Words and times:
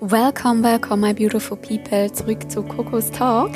Welcome, 0.00 0.62
welcome, 0.62 1.00
my 1.00 1.14
beautiful 1.14 1.56
people, 1.56 2.12
zurück 2.12 2.50
zu 2.50 2.62
Coco's 2.62 3.10
Talk, 3.10 3.52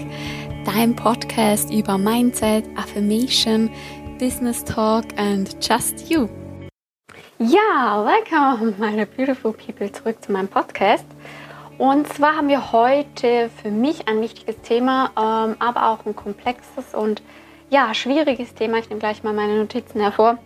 deinem 0.65 0.97
Podcast 0.97 1.71
über 1.71 1.99
Mindset, 1.99 2.65
Affirmation, 2.79 3.71
Business 4.19 4.65
Talk 4.65 5.05
and 5.19 5.55
just 5.61 6.11
you. 6.11 6.31
Ja, 7.39 8.03
welcome, 8.07 8.73
meine 8.79 9.05
beautiful 9.05 9.53
people, 9.53 9.93
zurück 9.93 10.25
zu 10.25 10.33
meinem 10.33 10.49
Podcast. 10.49 11.05
Und 11.77 12.11
zwar 12.11 12.37
haben 12.37 12.49
wir 12.49 12.73
heute 12.73 13.51
für 13.63 13.71
mich 13.71 14.09
ein 14.09 14.23
wichtiges 14.23 14.59
Thema, 14.63 15.11
ähm, 15.19 15.57
aber 15.59 15.91
auch 15.91 16.07
ein 16.07 16.17
komplexes 16.17 16.95
und 16.95 17.21
ja, 17.69 17.93
schwieriges 17.93 18.55
Thema. 18.55 18.79
Ich 18.79 18.89
nehme 18.89 19.01
gleich 19.01 19.23
mal 19.23 19.35
meine 19.35 19.59
Notizen 19.59 20.01
hervor. 20.01 20.39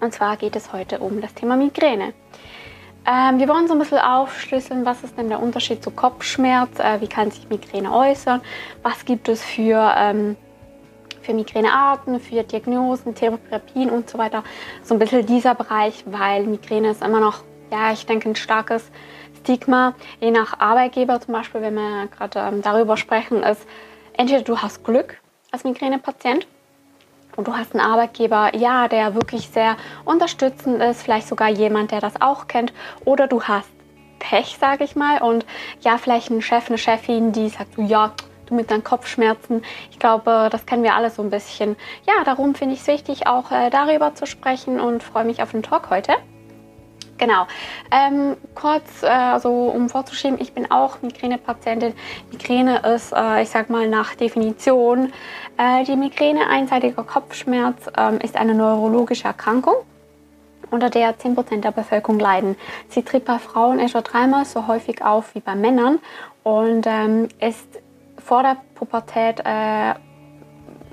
Und 0.00 0.14
zwar 0.14 0.38
geht 0.38 0.56
es 0.56 0.72
heute 0.72 1.00
um 1.00 1.20
das 1.20 1.34
Thema 1.34 1.58
Migräne. 1.58 2.14
Ähm, 3.04 3.40
wir 3.40 3.48
wollen 3.48 3.66
so 3.66 3.72
ein 3.72 3.80
bisschen 3.80 3.98
aufschlüsseln, 3.98 4.84
was 4.84 5.02
ist 5.02 5.18
denn 5.18 5.28
der 5.28 5.42
Unterschied 5.42 5.82
zu 5.82 5.90
Kopfschmerz, 5.90 6.78
äh, 6.78 7.00
wie 7.00 7.08
kann 7.08 7.32
sich 7.32 7.48
Migräne 7.48 7.92
äußern, 7.92 8.40
was 8.82 9.04
gibt 9.04 9.28
es 9.28 9.42
für, 9.42 9.92
ähm, 9.96 10.36
für 11.20 11.34
Migränearten, 11.34 12.20
für 12.20 12.44
Diagnosen, 12.44 13.16
Therapien 13.16 13.90
und 13.90 14.08
so 14.08 14.18
weiter. 14.18 14.44
So 14.84 14.94
ein 14.94 15.00
bisschen 15.00 15.26
dieser 15.26 15.56
Bereich, 15.56 16.04
weil 16.06 16.44
Migräne 16.44 16.90
ist 16.90 17.02
immer 17.02 17.18
noch, 17.18 17.42
ja, 17.72 17.92
ich 17.92 18.06
denke, 18.06 18.28
ein 18.30 18.36
starkes 18.36 18.88
Stigma, 19.40 19.94
je 20.20 20.30
nach 20.30 20.60
Arbeitgeber 20.60 21.20
zum 21.20 21.34
Beispiel, 21.34 21.60
wenn 21.60 21.74
wir 21.74 22.06
gerade 22.06 22.38
ähm, 22.38 22.62
darüber 22.62 22.96
sprechen, 22.96 23.42
ist, 23.42 23.66
entweder 24.12 24.42
du 24.42 24.58
hast 24.58 24.84
Glück 24.84 25.20
als 25.50 25.64
Migränepatient 25.64 26.46
und 27.36 27.48
du 27.48 27.56
hast 27.56 27.74
einen 27.74 27.84
Arbeitgeber, 27.84 28.54
ja, 28.56 28.88
der 28.88 29.14
wirklich 29.14 29.48
sehr 29.48 29.76
unterstützend 30.04 30.82
ist, 30.82 31.02
vielleicht 31.02 31.28
sogar 31.28 31.48
jemand, 31.48 31.90
der 31.90 32.00
das 32.00 32.20
auch 32.20 32.46
kennt, 32.46 32.72
oder 33.04 33.26
du 33.26 33.42
hast 33.42 33.68
Pech, 34.18 34.56
sage 34.60 34.84
ich 34.84 34.94
mal, 34.94 35.20
und 35.20 35.44
ja, 35.80 35.98
vielleicht 35.98 36.30
einen 36.30 36.42
Chef, 36.42 36.68
eine 36.68 36.78
Chefin, 36.78 37.32
die 37.32 37.48
sagt, 37.48 37.76
ja, 37.76 38.12
du 38.46 38.54
mit 38.54 38.70
deinen 38.70 38.84
Kopfschmerzen. 38.84 39.62
Ich 39.90 39.98
glaube, 39.98 40.48
das 40.50 40.66
kennen 40.66 40.82
wir 40.82 40.94
alle 40.94 41.10
so 41.10 41.22
ein 41.22 41.30
bisschen. 41.30 41.76
Ja, 42.06 42.24
darum 42.24 42.54
finde 42.54 42.74
ich 42.74 42.82
es 42.82 42.86
wichtig, 42.86 43.26
auch 43.26 43.50
äh, 43.50 43.70
darüber 43.70 44.14
zu 44.14 44.26
sprechen 44.26 44.80
und 44.80 45.02
freue 45.02 45.24
mich 45.24 45.42
auf 45.42 45.50
den 45.50 45.62
Talk 45.62 45.90
heute. 45.90 46.12
Genau. 47.22 47.46
Ähm, 47.92 48.36
kurz, 48.56 49.04
äh, 49.04 49.06
also 49.06 49.48
um 49.48 49.88
vorzuschieben, 49.88 50.40
ich 50.40 50.54
bin 50.54 50.68
auch 50.72 51.02
Migränepatientin. 51.02 51.94
Migräne 52.32 52.78
ist, 52.78 53.12
äh, 53.12 53.42
ich 53.42 53.48
sag 53.48 53.70
mal 53.70 53.88
nach 53.88 54.16
Definition, 54.16 55.12
äh, 55.56 55.84
die 55.84 55.94
Migräne 55.94 56.48
einseitiger 56.48 57.04
Kopfschmerz 57.04 57.86
ähm, 57.96 58.18
ist 58.18 58.36
eine 58.36 58.54
neurologische 58.54 59.28
Erkrankung 59.28 59.74
unter 60.72 60.90
der 60.90 61.16
10% 61.16 61.60
der 61.60 61.70
Bevölkerung 61.70 62.18
leiden. 62.18 62.56
Sie 62.88 63.04
tritt 63.04 63.24
bei 63.24 63.38
Frauen 63.38 63.78
etwa 63.78 64.00
dreimal 64.00 64.44
so 64.44 64.66
häufig 64.66 65.04
auf 65.04 65.36
wie 65.36 65.40
bei 65.40 65.54
Männern 65.54 66.00
und 66.42 66.88
ähm, 66.88 67.28
ist 67.38 67.68
vor 68.18 68.42
der 68.42 68.56
Pubertät, 68.74 69.38
äh, 69.44 69.92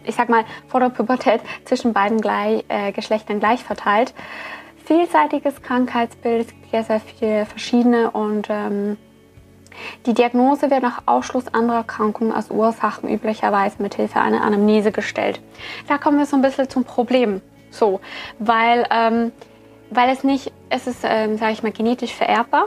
ich 0.04 0.14
sag 0.14 0.30
mal, 0.30 0.46
vor 0.68 0.80
der 0.80 0.90
Pubertät 0.90 1.42
zwischen 1.66 1.92
beiden 1.92 2.22
gleich, 2.22 2.66
äh, 2.68 2.92
Geschlechtern 2.92 3.40
gleich 3.40 3.64
verteilt 3.64 4.14
vielseitiges 4.90 5.62
Krankheitsbild, 5.62 6.48
es 6.48 6.48
gibt 6.48 6.74
ja 6.74 6.82
sehr 6.82 7.00
viele 7.00 7.46
verschiedene 7.46 8.10
und 8.10 8.48
ähm, 8.50 8.98
die 10.08 10.16
Diagnose 10.16 10.72
wird 10.72 10.82
nach 10.82 11.04
Ausschluss 11.06 11.48
anderer 11.54 11.78
Erkrankungen 11.78 12.34
als 12.34 12.50
Ursachen 12.50 13.08
üblicherweise 13.08 13.84
mit 13.84 13.94
Hilfe 13.94 14.20
einer 14.20 14.42
Anamnese 14.42 14.92
gestellt. 14.92 15.42
Da 15.88 16.00
kommen 16.00 16.18
wir 16.18 16.26
so 16.26 16.36
ein 16.36 16.42
bisschen 16.42 16.70
zum 16.70 16.86
Problem. 16.86 17.42
So, 17.70 18.02
weil, 18.40 18.88
ähm, 18.90 19.32
weil 19.92 20.10
es 20.10 20.24
nicht, 20.24 20.52
es 20.72 20.88
ist, 20.88 21.02
ähm, 21.04 21.38
sage 21.38 21.52
ich 21.52 21.62
mal, 21.62 21.72
genetisch 21.72 22.16
vererbbar. 22.16 22.66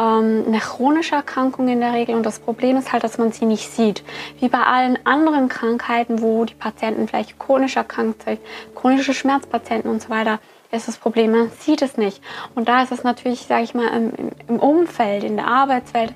Ähm, 0.00 0.46
eine 0.48 0.58
chronische 0.58 1.14
Erkrankung 1.14 1.68
in 1.68 1.78
der 1.78 1.92
Regel 1.92 2.16
und 2.16 2.26
das 2.26 2.40
Problem 2.40 2.76
ist 2.76 2.92
halt, 2.92 3.04
dass 3.04 3.18
man 3.18 3.30
sie 3.30 3.44
nicht 3.44 3.70
sieht. 3.70 4.02
Wie 4.40 4.48
bei 4.48 4.64
allen 4.64 4.98
anderen 5.06 5.48
Krankheiten, 5.48 6.22
wo 6.22 6.44
die 6.44 6.54
Patienten 6.54 7.06
vielleicht 7.06 7.38
chronisch 7.38 7.76
erkrankt 7.76 8.24
sind, 8.24 8.40
chronische 8.74 9.14
Schmerzpatienten 9.14 9.88
und 9.88 10.02
so 10.02 10.10
weiter, 10.10 10.40
ist 10.72 10.88
das 10.88 10.98
Problem, 10.98 11.32
man 11.32 11.50
sieht 11.58 11.82
es 11.82 11.96
nicht. 11.96 12.22
Und 12.54 12.68
da 12.68 12.82
ist 12.82 12.92
es 12.92 13.02
natürlich, 13.02 13.40
sage 13.42 13.64
ich 13.64 13.74
mal, 13.74 13.88
im, 13.88 14.12
im, 14.48 14.58
Umfeld, 14.58 15.24
in 15.24 15.36
der 15.36 15.46
Arbeitswelt, 15.46 16.14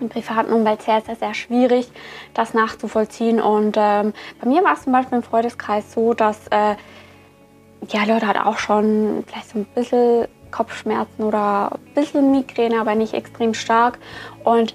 im 0.00 0.08
privaten 0.08 0.52
Umfeld 0.52 0.82
sehr, 0.82 1.00
sehr, 1.00 1.16
sehr 1.16 1.34
schwierig, 1.34 1.90
das 2.34 2.54
nachzuvollziehen. 2.54 3.40
Und 3.40 3.76
ähm, 3.78 4.12
bei 4.40 4.48
mir 4.48 4.64
war 4.64 4.74
es 4.74 4.82
zum 4.82 4.92
Beispiel 4.92 5.18
im 5.18 5.24
Freundeskreis 5.24 5.92
so, 5.92 6.14
dass 6.14 6.46
äh, 6.48 6.76
ja, 7.88 8.04
Leute 8.04 8.26
halt 8.26 8.38
auch 8.38 8.58
schon 8.58 9.24
vielleicht 9.26 9.50
so 9.50 9.58
ein 9.58 9.66
bisschen 9.66 10.26
Kopfschmerzen 10.50 11.22
oder 11.24 11.72
ein 11.72 11.94
bisschen 11.94 12.30
Migräne, 12.30 12.80
aber 12.80 12.94
nicht 12.94 13.14
extrem 13.14 13.54
stark. 13.54 13.98
Und 14.44 14.74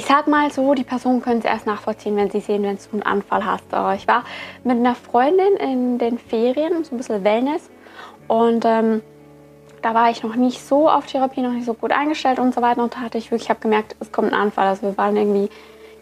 ich 0.00 0.06
sag 0.06 0.28
mal 0.28 0.50
so, 0.50 0.72
die 0.72 0.82
Person 0.82 1.20
können 1.20 1.40
es 1.40 1.44
erst 1.44 1.66
nachvollziehen, 1.66 2.16
wenn 2.16 2.30
sie 2.30 2.40
sehen, 2.40 2.62
wenn 2.62 2.78
du 2.78 2.82
einen 2.92 3.02
Anfall 3.02 3.44
hast. 3.44 3.66
Ich 3.96 4.08
war 4.08 4.24
mit 4.64 4.78
einer 4.78 4.94
Freundin 4.94 5.56
in 5.58 5.98
den 5.98 6.16
Ferien, 6.16 6.84
so 6.84 6.94
ein 6.94 6.96
bisschen 6.96 7.22
Wellness. 7.22 7.68
Und 8.26 8.64
ähm, 8.64 9.02
da 9.82 9.92
war 9.92 10.08
ich 10.08 10.22
noch 10.22 10.36
nicht 10.36 10.66
so 10.66 10.88
auf 10.88 11.04
Therapie, 11.04 11.42
noch 11.42 11.52
nicht 11.52 11.66
so 11.66 11.74
gut 11.74 11.92
eingestellt 11.92 12.38
und 12.38 12.54
so 12.54 12.62
weiter. 12.62 12.82
Und 12.82 12.94
da 12.94 13.00
hatte 13.00 13.18
ich 13.18 13.30
wirklich, 13.30 13.42
ich 13.42 13.50
habe 13.50 13.60
gemerkt, 13.60 13.94
es 14.00 14.10
kommt 14.10 14.32
ein 14.32 14.40
Anfall. 14.40 14.68
Also 14.68 14.86
wir 14.86 14.96
waren 14.96 15.18
irgendwie, 15.18 15.50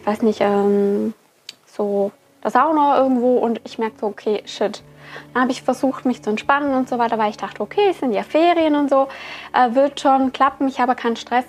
ich 0.00 0.06
weiß 0.06 0.22
nicht, 0.22 0.40
ähm, 0.42 1.12
so 1.66 2.12
der 2.44 2.52
Sauna 2.52 2.98
irgendwo 2.98 3.38
und 3.38 3.60
ich 3.64 3.78
merkte 3.78 4.06
okay, 4.06 4.44
shit. 4.46 4.80
Dann 5.34 5.42
habe 5.42 5.50
ich 5.50 5.62
versucht, 5.62 6.04
mich 6.04 6.22
zu 6.22 6.30
entspannen 6.30 6.72
und 6.72 6.88
so 6.88 7.00
weiter, 7.00 7.18
weil 7.18 7.30
ich 7.30 7.36
dachte, 7.36 7.60
okay, 7.62 7.88
es 7.90 7.98
sind 7.98 8.12
ja 8.12 8.22
Ferien 8.22 8.76
und 8.76 8.90
so, 8.90 9.08
äh, 9.52 9.74
wird 9.74 9.98
schon 9.98 10.32
klappen, 10.32 10.68
ich 10.68 10.78
habe 10.78 10.94
keinen 10.94 11.16
Stress 11.16 11.46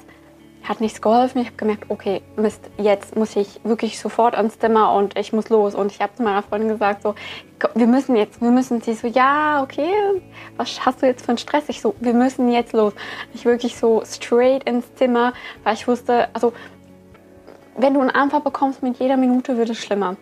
hat 0.63 0.81
nichts 0.81 1.01
geholfen. 1.01 1.39
Ich 1.41 1.47
habe 1.47 1.57
gemerkt, 1.57 1.85
okay, 1.89 2.21
Mist, 2.35 2.69
jetzt 2.77 3.15
muss 3.15 3.35
ich 3.35 3.59
wirklich 3.63 3.99
sofort 3.99 4.35
ans 4.35 4.59
Zimmer 4.59 4.93
und 4.93 5.17
ich 5.17 5.33
muss 5.33 5.49
los. 5.49 5.75
Und 5.75 5.91
ich 5.91 6.01
habe 6.01 6.13
zu 6.15 6.23
meiner 6.23 6.43
Freundin 6.43 6.69
gesagt, 6.69 7.03
so, 7.03 7.15
wir 7.75 7.87
müssen 7.87 8.15
jetzt, 8.15 8.41
wir 8.41 8.51
müssen. 8.51 8.81
Sie 8.81 8.93
so, 8.93 9.07
ja, 9.07 9.63
okay, 9.63 9.91
was 10.57 10.85
hast 10.85 11.01
du 11.01 11.07
jetzt 11.07 11.23
für 11.23 11.29
einen 11.29 11.37
Stress? 11.37 11.63
Ich 11.67 11.81
so, 11.81 11.95
wir 11.99 12.13
müssen 12.13 12.51
jetzt 12.51 12.73
los. 12.73 12.93
Ich 13.33 13.45
wirklich 13.45 13.75
so 13.75 14.03
straight 14.05 14.63
ins 14.63 14.93
Zimmer, 14.95 15.33
weil 15.63 15.73
ich 15.73 15.87
wusste, 15.87 16.29
also, 16.33 16.53
wenn 17.77 17.93
du 17.93 18.01
einen 18.01 18.11
Anfall 18.11 18.41
bekommst, 18.41 18.83
mit 18.83 18.99
jeder 18.99 19.17
Minute 19.17 19.57
wird 19.57 19.69
es 19.69 19.77
schlimmer. 19.77 20.17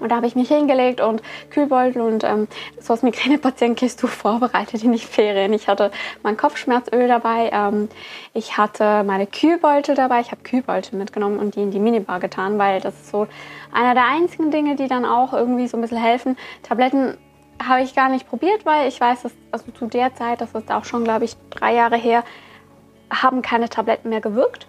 Und 0.00 0.10
da 0.10 0.16
habe 0.16 0.26
ich 0.26 0.34
mich 0.34 0.48
hingelegt 0.48 1.00
und 1.00 1.22
Kühlbeutel 1.50 2.02
und 2.02 2.24
ähm, 2.24 2.48
so 2.80 2.92
als 2.92 3.02
Migränepatient 3.02 3.78
gehst 3.78 4.02
du 4.02 4.06
vorbereitet 4.06 4.84
in 4.84 4.92
die 4.92 4.98
Ferien. 4.98 5.52
Ich 5.52 5.68
hatte 5.68 5.90
mein 6.22 6.36
Kopfschmerzöl 6.36 7.08
dabei, 7.08 7.50
ähm, 7.52 7.88
ich 8.34 8.56
hatte 8.56 9.04
meine 9.04 9.26
Kühlbeutel 9.26 9.94
dabei, 9.94 10.20
ich 10.20 10.30
habe 10.30 10.42
Kühlbeutel 10.42 10.98
mitgenommen 10.98 11.38
und 11.38 11.56
die 11.56 11.62
in 11.62 11.70
die 11.70 11.80
Minibar 11.80 12.20
getan, 12.20 12.58
weil 12.58 12.80
das 12.80 12.94
ist 12.94 13.10
so 13.10 13.26
einer 13.72 13.94
der 13.94 14.06
einzigen 14.06 14.50
Dinge, 14.50 14.76
die 14.76 14.88
dann 14.88 15.04
auch 15.04 15.32
irgendwie 15.32 15.66
so 15.66 15.76
ein 15.76 15.80
bisschen 15.80 15.98
helfen. 15.98 16.36
Tabletten 16.62 17.16
habe 17.62 17.82
ich 17.82 17.94
gar 17.94 18.08
nicht 18.08 18.28
probiert, 18.28 18.66
weil 18.66 18.88
ich 18.88 19.00
weiß, 19.00 19.22
dass 19.22 19.32
also 19.50 19.70
zu 19.72 19.86
der 19.86 20.14
Zeit, 20.14 20.40
das 20.40 20.54
ist 20.54 20.70
auch 20.70 20.84
schon, 20.84 21.04
glaube 21.04 21.24
ich, 21.24 21.36
drei 21.50 21.74
Jahre 21.74 21.96
her, 21.96 22.24
haben 23.10 23.42
keine 23.42 23.68
Tabletten 23.68 24.10
mehr 24.10 24.20
gewirkt. 24.20 24.66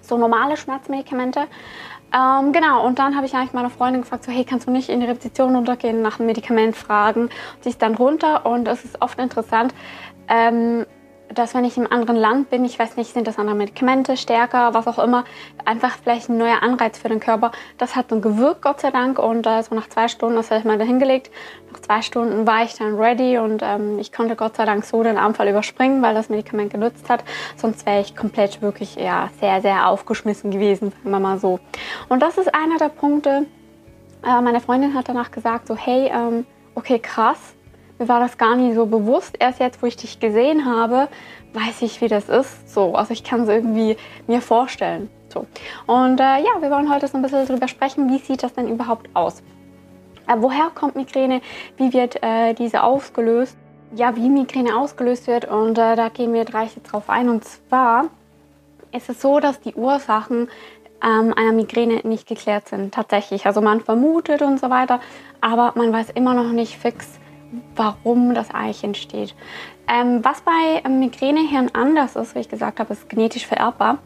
So 0.00 0.18
normale 0.18 0.56
Schmerzmedikamente. 0.56 1.46
Ähm, 2.14 2.52
genau, 2.52 2.86
und 2.86 3.00
dann 3.00 3.16
habe 3.16 3.26
ich 3.26 3.34
eigentlich 3.34 3.54
meine 3.54 3.70
Freundin 3.70 4.02
gefragt, 4.02 4.24
so, 4.24 4.30
hey, 4.30 4.44
kannst 4.44 4.68
du 4.68 4.70
nicht 4.70 4.88
in 4.88 5.00
die 5.00 5.06
Repetition 5.06 5.56
runtergehen, 5.56 6.00
nach 6.00 6.20
einem 6.20 6.26
Medikament 6.28 6.76
fragen? 6.76 7.28
Sie 7.60 7.70
ist 7.70 7.82
dann 7.82 7.96
runter 7.96 8.46
und 8.46 8.68
es 8.68 8.84
ist 8.84 9.02
oft 9.02 9.18
interessant, 9.18 9.74
ähm, 10.28 10.86
dass 11.34 11.54
wenn 11.54 11.64
ich 11.64 11.76
im 11.76 11.90
anderen 11.90 12.16
Land 12.16 12.50
bin, 12.50 12.64
ich 12.64 12.78
weiß 12.78 12.96
nicht, 12.96 13.12
sind 13.12 13.26
das 13.26 13.38
andere 13.38 13.56
Medikamente, 13.56 14.16
stärker, 14.16 14.74
was 14.74 14.86
auch 14.86 14.98
immer, 14.98 15.24
einfach 15.64 15.98
vielleicht 16.02 16.28
ein 16.28 16.38
neuer 16.38 16.62
Anreiz 16.62 16.98
für 16.98 17.08
den 17.08 17.20
Körper. 17.20 17.52
Das 17.78 17.96
hat 17.96 18.10
dann 18.12 18.20
gewirkt, 18.20 18.62
Gott 18.62 18.80
sei 18.80 18.90
Dank. 18.90 19.18
Und 19.18 19.46
äh, 19.46 19.62
so 19.62 19.74
nach 19.74 19.88
zwei 19.88 20.08
Stunden, 20.08 20.36
das 20.36 20.50
habe 20.50 20.60
ich 20.60 20.64
mal 20.64 20.78
da 20.78 20.84
hingelegt, 20.84 21.30
nach 21.72 21.80
zwei 21.80 22.02
Stunden 22.02 22.46
war 22.46 22.62
ich 22.62 22.74
dann 22.74 22.94
ready 22.94 23.38
und 23.38 23.62
ähm, 23.64 23.98
ich 23.98 24.12
konnte 24.12 24.36
Gott 24.36 24.56
sei 24.56 24.64
Dank 24.64 24.84
so 24.84 25.02
den 25.02 25.18
Anfall 25.18 25.48
überspringen, 25.48 26.02
weil 26.02 26.14
das 26.14 26.28
Medikament 26.28 26.72
genutzt 26.72 27.08
hat. 27.10 27.24
Sonst 27.56 27.84
wäre 27.86 28.00
ich 28.00 28.16
komplett 28.16 28.62
wirklich 28.62 28.94
ja, 28.96 29.30
sehr, 29.40 29.60
sehr 29.60 29.88
aufgeschmissen 29.88 30.50
gewesen, 30.50 30.92
sagen 30.92 31.10
wir 31.10 31.20
mal 31.20 31.38
so. 31.38 31.58
Und 32.08 32.22
das 32.22 32.38
ist 32.38 32.54
einer 32.54 32.78
der 32.78 32.90
Punkte. 32.90 33.46
Äh, 34.24 34.40
meine 34.40 34.60
Freundin 34.60 34.94
hat 34.94 35.08
danach 35.08 35.30
gesagt, 35.30 35.66
so 35.66 35.76
hey, 35.76 36.10
ähm, 36.12 36.46
okay, 36.74 36.98
krass 36.98 37.54
mir 37.98 38.08
war 38.08 38.20
das 38.20 38.38
gar 38.38 38.56
nicht 38.56 38.74
so 38.74 38.86
bewusst. 38.86 39.36
Erst 39.38 39.60
jetzt, 39.60 39.82
wo 39.82 39.86
ich 39.86 39.96
dich 39.96 40.20
gesehen 40.20 40.64
habe, 40.64 41.08
weiß 41.52 41.82
ich, 41.82 42.00
wie 42.00 42.08
das 42.08 42.28
ist. 42.28 42.72
So, 42.72 42.94
also 42.94 43.12
ich 43.12 43.24
kann 43.24 43.42
es 43.42 43.48
irgendwie 43.48 43.96
mir 44.26 44.40
vorstellen. 44.40 45.08
So. 45.28 45.46
Und 45.86 46.20
äh, 46.20 46.42
ja, 46.42 46.60
wir 46.60 46.70
wollen 46.70 46.92
heute 46.92 47.08
so 47.08 47.16
ein 47.16 47.22
bisschen 47.22 47.46
darüber 47.46 47.68
sprechen, 47.68 48.08
wie 48.08 48.18
sieht 48.18 48.42
das 48.42 48.54
denn 48.54 48.68
überhaupt 48.68 49.08
aus? 49.14 49.42
Äh, 50.26 50.36
woher 50.38 50.70
kommt 50.74 50.96
Migräne? 50.96 51.40
Wie 51.76 51.92
wird 51.92 52.22
äh, 52.22 52.54
diese 52.54 52.82
ausgelöst? 52.82 53.56
Ja, 53.94 54.16
wie 54.16 54.28
Migräne 54.28 54.76
ausgelöst 54.76 55.26
wird. 55.26 55.44
Und 55.44 55.78
äh, 55.78 55.96
da 55.96 56.08
gehen 56.08 56.32
wir 56.32 56.44
gleich 56.44 56.74
jetzt 56.76 56.92
drauf 56.92 57.08
ein. 57.08 57.28
Und 57.28 57.44
zwar 57.44 58.06
ist 58.92 59.08
es 59.08 59.20
so, 59.20 59.40
dass 59.40 59.60
die 59.60 59.74
Ursachen 59.74 60.48
ähm, 61.02 61.34
einer 61.36 61.52
Migräne 61.52 62.00
nicht 62.04 62.26
geklärt 62.26 62.68
sind. 62.68 62.94
Tatsächlich. 62.94 63.46
Also 63.46 63.60
man 63.60 63.80
vermutet 63.80 64.42
und 64.42 64.58
so 64.58 64.70
weiter, 64.70 65.00
aber 65.40 65.72
man 65.76 65.92
weiß 65.92 66.10
immer 66.10 66.34
noch 66.34 66.50
nicht 66.50 66.76
fix, 66.76 67.18
warum 67.76 68.34
das 68.34 68.50
eigentlich 68.50 68.84
entsteht. 68.84 69.34
Ähm, 69.88 70.24
was 70.24 70.42
bei 70.42 70.88
Migränehirn 70.88 71.70
anders 71.72 72.16
ist, 72.16 72.34
wie 72.34 72.40
ich 72.40 72.48
gesagt 72.48 72.80
habe, 72.80 72.92
ist 72.92 73.08
genetisch 73.08 73.46
vererbbar, 73.46 73.98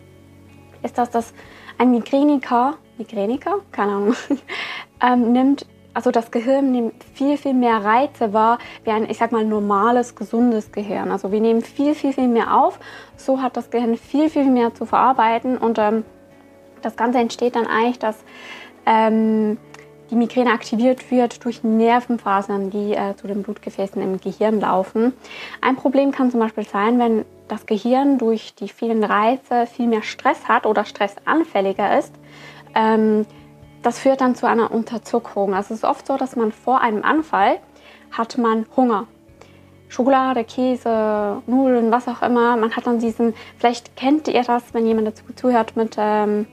ist, 0.82 0.98
dass 0.98 1.10
das 1.10 1.32
ein 1.78 1.90
Migräniker, 1.90 2.74
Migräniker, 2.98 3.60
keine 3.70 3.92
Ahnung, 3.92 4.14
ähm, 5.02 5.32
nimmt, 5.32 5.66
also 5.94 6.10
das 6.10 6.30
Gehirn 6.30 6.72
nimmt 6.72 7.04
viel, 7.14 7.36
viel 7.36 7.54
mehr 7.54 7.84
Reize 7.84 8.32
wahr, 8.32 8.58
wie 8.84 8.90
ein, 8.90 9.08
ich 9.08 9.18
sag 9.18 9.32
mal, 9.32 9.44
normales, 9.44 10.14
gesundes 10.14 10.72
Gehirn. 10.72 11.10
Also 11.10 11.30
wir 11.32 11.40
nehmen 11.40 11.62
viel, 11.62 11.94
viel, 11.94 12.12
viel 12.12 12.28
mehr 12.28 12.56
auf. 12.56 12.78
So 13.16 13.40
hat 13.40 13.56
das 13.56 13.70
Gehirn 13.70 13.96
viel, 13.96 14.28
viel 14.30 14.44
mehr 14.44 14.74
zu 14.74 14.86
verarbeiten 14.86 15.56
und 15.58 15.78
ähm, 15.78 16.04
das 16.82 16.96
Ganze 16.96 17.18
entsteht 17.18 17.56
dann 17.56 17.66
eigentlich, 17.66 17.98
dass 17.98 18.16
ähm, 18.86 19.58
die 20.10 20.16
Migräne 20.16 20.52
aktiviert 20.52 21.10
wird 21.10 21.44
durch 21.44 21.62
Nervenfasern, 21.62 22.70
die 22.70 22.94
äh, 22.94 23.14
zu 23.16 23.26
den 23.26 23.42
Blutgefäßen 23.42 24.00
im 24.00 24.20
Gehirn 24.20 24.60
laufen. 24.60 25.12
Ein 25.60 25.76
Problem 25.76 26.12
kann 26.12 26.30
zum 26.30 26.40
Beispiel 26.40 26.64
sein, 26.64 26.98
wenn 26.98 27.24
das 27.48 27.66
Gehirn 27.66 28.18
durch 28.18 28.54
die 28.54 28.68
vielen 28.68 29.04
Reize 29.04 29.66
viel 29.66 29.86
mehr 29.86 30.02
Stress 30.02 30.48
hat 30.48 30.66
oder 30.66 30.84
stressanfälliger 30.84 31.98
ist. 31.98 32.14
Ähm, 32.74 33.26
das 33.82 33.98
führt 33.98 34.20
dann 34.20 34.34
zu 34.34 34.46
einer 34.46 34.70
Unterzuckerung. 34.70 35.54
Also 35.54 35.74
es 35.74 35.80
ist 35.80 35.84
oft 35.84 36.06
so, 36.06 36.16
dass 36.16 36.36
man 36.36 36.52
vor 36.52 36.80
einem 36.80 37.04
Anfall 37.04 37.58
hat 38.10 38.38
man 38.38 38.66
Hunger. 38.76 39.06
Schokolade, 39.88 40.44
Käse, 40.44 41.42
Nudeln, 41.46 41.90
was 41.90 42.08
auch 42.08 42.20
immer. 42.22 42.56
Man 42.56 42.76
hat 42.76 42.86
dann 42.86 42.98
diesen, 42.98 43.34
vielleicht 43.56 43.96
kennt 43.96 44.28
ihr 44.28 44.42
das, 44.42 44.74
wenn 44.74 44.86
jemand 44.86 45.08
dazu 45.08 45.24
zuhört 45.34 45.76
mit 45.76 45.96
ähm, 45.98 46.46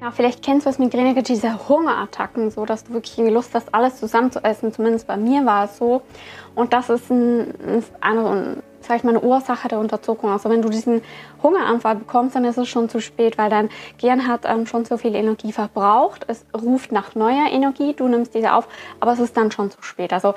ja, 0.00 0.12
vielleicht 0.12 0.44
kennst 0.44 0.66
du 0.66 0.70
es 0.70 0.78
Migräne, 0.78 1.22
diese 1.22 1.68
Hungerattacken, 1.68 2.50
so 2.50 2.64
dass 2.64 2.84
du 2.84 2.92
wirklich 2.92 3.16
Lust 3.32 3.54
hast, 3.54 3.74
alles 3.74 3.98
zusammen 3.98 4.30
zu 4.30 4.42
essen. 4.44 4.72
Zumindest 4.72 5.08
bei 5.08 5.16
mir 5.16 5.44
war 5.44 5.64
es 5.64 5.76
so. 5.78 6.02
Und 6.54 6.72
das 6.72 6.88
ist 6.88 7.10
ein, 7.10 7.52
eine, 8.00 8.62
sag 8.80 8.98
ich 8.98 9.04
mal, 9.04 9.10
eine 9.10 9.20
Ursache 9.20 9.66
der 9.66 9.80
Unterzuckerung. 9.80 10.30
Also 10.30 10.50
wenn 10.50 10.62
du 10.62 10.68
diesen 10.68 11.02
Hungeranfall 11.42 11.96
bekommst, 11.96 12.36
dann 12.36 12.44
ist 12.44 12.58
es 12.58 12.68
schon 12.68 12.88
zu 12.88 13.00
spät, 13.00 13.38
weil 13.38 13.50
dein 13.50 13.70
Gehirn 14.00 14.28
hat 14.28 14.42
ähm, 14.44 14.66
schon 14.66 14.84
so 14.84 14.98
viel 14.98 15.16
Energie 15.16 15.50
verbraucht. 15.50 16.24
Es 16.28 16.44
ruft 16.54 16.92
nach 16.92 17.16
neuer 17.16 17.48
Energie, 17.50 17.92
du 17.92 18.06
nimmst 18.06 18.34
diese 18.34 18.54
auf, 18.54 18.68
aber 19.00 19.12
es 19.12 19.18
ist 19.18 19.36
dann 19.36 19.50
schon 19.50 19.72
zu 19.72 19.82
spät. 19.82 20.12
Also 20.12 20.34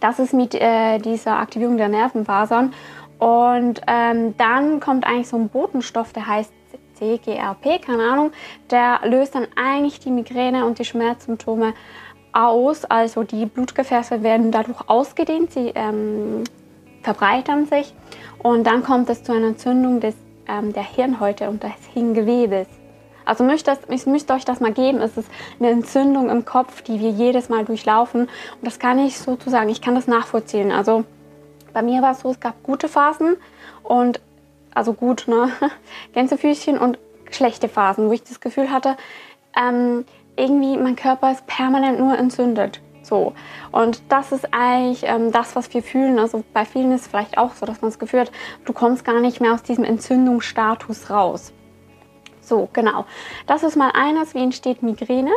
das 0.00 0.18
ist 0.18 0.34
mit 0.34 0.56
äh, 0.56 0.98
dieser 0.98 1.38
Aktivierung 1.38 1.76
der 1.76 1.88
Nervenfasern. 1.88 2.74
Und 3.18 3.80
ähm, 3.86 4.36
dann 4.36 4.80
kommt 4.80 5.06
eigentlich 5.06 5.28
so 5.28 5.36
ein 5.36 5.48
Botenstoff, 5.48 6.12
der 6.12 6.26
heißt 6.26 6.52
CGRP, 6.96 7.80
keine 7.84 8.02
Ahnung, 8.02 8.32
der 8.70 9.00
löst 9.04 9.34
dann 9.34 9.46
eigentlich 9.56 10.00
die 10.00 10.10
Migräne 10.10 10.66
und 10.66 10.78
die 10.78 10.84
Schmerzsymptome 10.84 11.74
aus. 12.32 12.84
Also 12.84 13.22
die 13.22 13.46
Blutgefäße 13.46 14.22
werden 14.22 14.50
dadurch 14.50 14.88
ausgedehnt, 14.88 15.52
sie 15.52 15.72
ähm, 15.74 16.44
verbreitern 17.02 17.66
sich 17.66 17.94
und 18.42 18.66
dann 18.66 18.82
kommt 18.82 19.08
es 19.10 19.22
zu 19.22 19.32
einer 19.32 19.48
Entzündung 19.48 20.00
des, 20.00 20.14
ähm, 20.48 20.72
der 20.72 20.84
Hirnhäute 20.84 21.48
und 21.48 21.62
des 21.62 21.72
Hirngewebes. 21.92 22.68
Also 23.24 23.42
müsst 23.42 23.66
das, 23.66 23.80
ich 23.88 24.06
euch 24.06 24.44
das 24.44 24.60
mal 24.60 24.72
geben. 24.72 25.00
Es 25.00 25.16
ist 25.16 25.28
eine 25.58 25.70
Entzündung 25.70 26.30
im 26.30 26.44
Kopf, 26.44 26.82
die 26.82 27.00
wir 27.00 27.10
jedes 27.10 27.48
Mal 27.48 27.64
durchlaufen. 27.64 28.22
Und 28.22 28.30
das 28.62 28.78
kann 28.78 29.00
ich 29.00 29.18
sozusagen, 29.18 29.68
ich 29.68 29.82
kann 29.82 29.96
das 29.96 30.06
nachvollziehen. 30.06 30.70
Also 30.70 31.04
bei 31.72 31.82
mir 31.82 32.02
war 32.02 32.12
es 32.12 32.20
so, 32.20 32.30
es 32.30 32.40
gab 32.40 32.62
gute 32.62 32.88
Phasen 32.88 33.36
und 33.82 34.20
also 34.76 34.92
gut, 34.92 35.24
ne, 35.26 35.50
Gänsefüßchen 36.12 36.78
und 36.78 36.98
schlechte 37.30 37.68
Phasen, 37.68 38.08
wo 38.08 38.12
ich 38.12 38.22
das 38.22 38.40
Gefühl 38.40 38.70
hatte, 38.70 38.96
ähm, 39.56 40.04
irgendwie 40.36 40.76
mein 40.76 40.96
Körper 40.96 41.32
ist 41.32 41.46
permanent 41.46 41.98
nur 41.98 42.16
entzündet. 42.18 42.82
So. 43.02 43.32
Und 43.72 44.02
das 44.10 44.32
ist 44.32 44.48
eigentlich 44.52 45.04
ähm, 45.04 45.32
das, 45.32 45.56
was 45.56 45.72
wir 45.72 45.82
fühlen. 45.82 46.18
Also 46.18 46.44
bei 46.52 46.64
vielen 46.64 46.92
ist 46.92 47.02
es 47.02 47.06
vielleicht 47.06 47.38
auch 47.38 47.54
so, 47.54 47.64
dass 47.64 47.80
man 47.80 47.90
das 47.90 47.98
Gefühl 47.98 48.20
hat, 48.20 48.32
du 48.64 48.72
kommst 48.72 49.04
gar 49.04 49.20
nicht 49.20 49.40
mehr 49.40 49.54
aus 49.54 49.62
diesem 49.62 49.84
Entzündungsstatus 49.84 51.08
raus. 51.08 51.52
So, 52.40 52.68
genau. 52.72 53.06
Das 53.46 53.62
ist 53.62 53.76
mal 53.76 53.92
eines, 53.94 54.34
wie 54.34 54.42
entsteht 54.42 54.82
Migräne. 54.82 55.30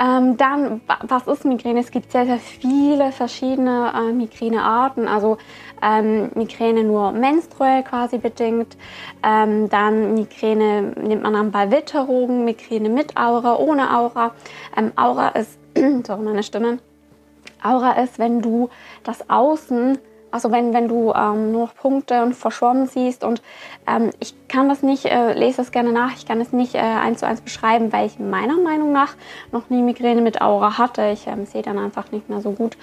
Ähm, 0.00 0.38
dann, 0.38 0.80
was 1.02 1.26
ist 1.26 1.44
Migräne? 1.44 1.80
Es 1.80 1.90
gibt 1.90 2.10
sehr, 2.10 2.24
sehr 2.24 2.38
viele 2.38 3.12
verschiedene 3.12 3.92
äh, 3.94 4.12
Migränearten. 4.12 5.06
Also 5.06 5.36
ähm, 5.82 6.30
Migräne 6.34 6.84
nur 6.84 7.12
menstruell 7.12 7.82
quasi 7.82 8.16
bedingt. 8.16 8.78
Ähm, 9.22 9.68
dann 9.68 10.14
Migräne 10.14 10.94
nimmt 11.02 11.22
man 11.22 11.34
dann 11.34 11.50
bei 11.50 11.70
Witterungen, 11.70 12.46
Migräne 12.46 12.88
mit 12.88 13.18
Aura, 13.18 13.56
ohne 13.58 13.94
Aura. 13.94 14.34
Ähm, 14.74 14.92
Aura 14.96 15.28
ist, 15.28 15.58
sorry, 16.06 16.22
meine 16.22 16.42
Stimme. 16.44 16.78
Aura 17.62 17.92
ist, 17.92 18.18
wenn 18.18 18.40
du 18.40 18.70
das 19.04 19.28
Außen 19.28 19.98
also 20.30 20.50
wenn, 20.52 20.72
wenn 20.72 20.88
du 20.88 21.12
ähm, 21.12 21.52
nur 21.52 21.62
noch 21.66 21.74
Punkte 21.74 22.22
und 22.22 22.34
verschwommen 22.34 22.86
siehst 22.86 23.24
und 23.24 23.42
ähm, 23.86 24.10
ich 24.20 24.34
kann 24.48 24.68
das 24.68 24.82
nicht, 24.82 25.06
äh, 25.06 25.32
lese 25.32 25.58
das 25.58 25.72
gerne 25.72 25.92
nach, 25.92 26.12
ich 26.16 26.26
kann 26.26 26.40
es 26.40 26.52
nicht 26.52 26.74
äh, 26.74 26.78
eins 26.78 27.20
zu 27.20 27.26
eins 27.26 27.40
beschreiben, 27.40 27.92
weil 27.92 28.06
ich 28.06 28.18
meiner 28.18 28.56
Meinung 28.58 28.92
nach 28.92 29.14
noch 29.52 29.70
nie 29.70 29.82
Migräne 29.82 30.20
mit 30.20 30.40
Aura 30.40 30.78
hatte. 30.78 31.10
Ich 31.12 31.26
ähm, 31.26 31.46
sehe 31.46 31.62
dann 31.62 31.78
einfach 31.78 32.10
nicht 32.12 32.28
mehr 32.28 32.40
so 32.40 32.52
gut. 32.52 32.76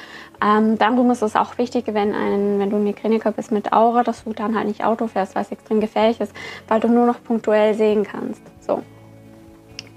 Ähm, 0.44 0.78
dann 0.78 0.98
ist 1.10 1.22
es 1.22 1.36
auch 1.36 1.58
wichtig, 1.58 1.86
wenn, 1.88 2.14
ein, 2.14 2.60
wenn 2.60 2.70
du 2.70 2.78
ein 2.78 2.84
Migräniker 2.84 3.32
bist 3.32 3.52
mit 3.52 3.72
Aura, 3.72 4.04
dass 4.04 4.24
du 4.24 4.34
dann 4.34 4.56
halt 4.56 4.68
nicht 4.68 4.84
Auto 4.84 5.08
fährst, 5.08 5.36
weil 5.36 5.44
es 5.44 5.52
extrem 5.52 5.80
gefährlich 5.80 6.20
ist, 6.20 6.34
weil 6.68 6.80
du 6.80 6.88
nur 6.88 7.06
noch 7.06 7.24
punktuell 7.24 7.74
sehen 7.74 8.04
kannst. 8.04 8.42
So. 8.62 8.84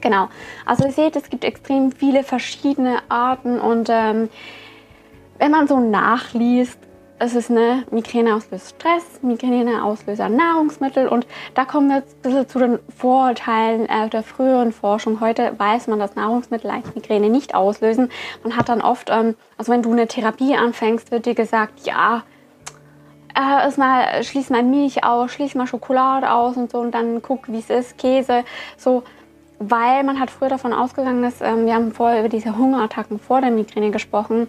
Genau. 0.00 0.28
Also 0.64 0.84
ihr 0.84 0.92
seht, 0.92 1.16
es 1.16 1.28
gibt 1.28 1.44
extrem 1.44 1.92
viele 1.92 2.22
verschiedene 2.22 2.98
Arten 3.08 3.58
und 3.60 3.88
ähm, 3.90 4.28
wenn 5.38 5.50
man 5.50 5.66
so 5.66 5.80
nachliest, 5.80 6.78
es 7.20 7.34
ist 7.34 7.50
eine 7.50 7.84
Migräne 7.90 8.34
auslöst 8.34 8.76
Stress, 8.76 9.04
Migräne 9.22 9.84
auslöser 9.84 10.30
Nahrungsmittel 10.30 11.06
und 11.06 11.26
da 11.54 11.66
kommen 11.66 11.88
wir 11.88 11.96
jetzt 11.96 12.16
ein 12.16 12.22
bisschen 12.22 12.48
zu 12.48 12.58
den 12.58 12.78
Vorurteilen 12.96 13.86
äh, 13.88 14.08
der 14.08 14.22
früheren 14.22 14.72
Forschung. 14.72 15.20
Heute 15.20 15.52
weiß 15.58 15.86
man, 15.88 15.98
dass 15.98 16.16
Nahrungsmittel 16.16 16.70
eigentlich 16.70 16.94
Migräne 16.94 17.28
nicht 17.28 17.54
auslösen. 17.54 18.10
Man 18.42 18.56
hat 18.56 18.70
dann 18.70 18.80
oft, 18.80 19.10
ähm, 19.10 19.36
also 19.58 19.70
wenn 19.70 19.82
du 19.82 19.92
eine 19.92 20.06
Therapie 20.06 20.56
anfängst, 20.56 21.10
wird 21.10 21.26
dir 21.26 21.34
gesagt, 21.34 21.86
ja, 21.86 22.22
äh, 23.34 23.78
mal, 23.78 24.24
schließ 24.24 24.48
mal 24.48 24.62
Milch 24.62 25.04
aus, 25.04 25.30
schließ 25.32 25.54
mal 25.56 25.66
Schokolade 25.66 26.32
aus 26.32 26.56
und 26.56 26.70
so 26.70 26.78
und 26.78 26.92
dann 26.92 27.20
guck, 27.20 27.52
wie 27.52 27.58
es 27.58 27.68
ist, 27.68 27.98
Käse, 27.98 28.44
so. 28.78 29.02
Weil 29.58 30.04
man 30.04 30.18
hat 30.18 30.30
früher 30.30 30.48
davon 30.48 30.72
ausgegangen, 30.72 31.22
dass 31.22 31.42
ähm, 31.42 31.66
wir 31.66 31.74
haben 31.74 31.92
vorher 31.92 32.20
über 32.20 32.30
diese 32.30 32.56
Hungerattacken 32.56 33.18
vor 33.18 33.42
der 33.42 33.50
Migräne 33.50 33.90
gesprochen 33.90 34.46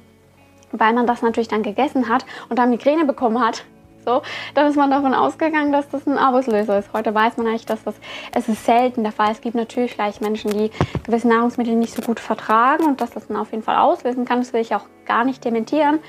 weil 0.72 0.94
man 0.94 1.08
das 1.08 1.22
natürlich 1.22 1.48
dann 1.48 1.64
gegessen 1.64 2.10
hat 2.10 2.26
und 2.50 2.60
dann 2.60 2.70
Migräne 2.70 3.06
bekommen 3.06 3.40
hat. 3.40 3.64
So, 4.06 4.24
dann 4.56 4.68
ist 4.68 4.76
man 4.76 4.90
davon 4.90 5.14
ausgegangen, 5.14 5.72
dass 5.72 5.88
das 5.90 6.08
ein 6.08 6.18
Auslöser 6.18 6.80
ist. 6.80 6.92
Heute 6.92 7.14
weiß 7.14 7.38
man 7.38 7.48
eigentlich, 7.48 7.68
dass 7.68 7.84
das 7.84 7.96
es 8.34 8.48
ist 8.48 8.66
selten 8.66 9.04
der 9.04 9.12
Fall. 9.12 9.32
Es 9.32 9.42
gibt 9.42 9.56
natürlich 9.56 9.94
gleich 9.94 10.22
Menschen, 10.22 10.52
die 10.52 10.72
gewisse 11.04 11.28
Nahrungsmittel 11.28 11.76
nicht 11.76 11.94
so 11.94 12.02
gut 12.02 12.20
vertragen 12.20 12.86
und 12.86 13.00
dass 13.00 13.12
das 13.12 13.28
dann 13.28 13.38
auf 13.38 13.52
jeden 13.52 13.64
Fall 13.64 13.78
auslösen 13.78 14.26
kann. 14.26 14.40
Das 14.40 14.54
will 14.54 14.62
ich 14.62 14.74
auch 14.74 14.86
gar 15.06 15.24
nicht 15.24 15.46
dementieren. 15.46 16.00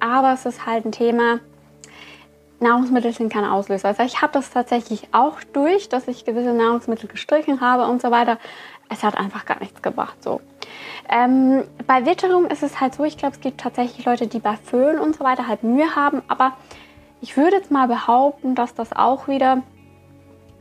Aber 0.00 0.32
es 0.32 0.46
ist 0.46 0.64
halt 0.64 0.86
ein 0.86 0.92
Thema. 0.92 1.40
Nahrungsmittel 2.60 3.12
sind 3.12 3.30
keine 3.30 3.52
Auslöser. 3.52 3.88
Also 3.88 4.04
ich 4.04 4.22
habe 4.22 4.32
das 4.32 4.50
tatsächlich 4.50 5.08
auch 5.12 5.36
durch, 5.52 5.90
dass 5.90 6.08
ich 6.08 6.24
gewisse 6.24 6.54
Nahrungsmittel 6.54 7.08
gestrichen 7.08 7.60
habe 7.60 7.84
und 7.86 8.00
so 8.00 8.10
weiter. 8.10 8.38
Es 8.88 9.02
hat 9.02 9.18
einfach 9.18 9.44
gar 9.44 9.58
nichts 9.60 9.82
gebracht. 9.82 10.22
So. 10.22 10.40
Ähm, 11.08 11.64
bei 11.86 12.06
Witterung 12.06 12.46
ist 12.46 12.62
es 12.62 12.80
halt 12.80 12.94
so, 12.94 13.04
ich 13.04 13.18
glaube, 13.18 13.34
es 13.34 13.40
gibt 13.40 13.60
tatsächlich 13.60 14.04
Leute, 14.06 14.26
die 14.26 14.38
bei 14.38 14.56
Föhn 14.56 14.98
und 14.98 15.16
so 15.16 15.24
weiter 15.24 15.46
halt 15.46 15.62
Mühe 15.62 15.94
haben, 15.94 16.22
aber 16.28 16.52
ich 17.20 17.36
würde 17.36 17.56
jetzt 17.56 17.70
mal 17.70 17.88
behaupten, 17.88 18.54
dass 18.54 18.74
das 18.74 18.92
auch 18.92 19.28
wieder 19.28 19.62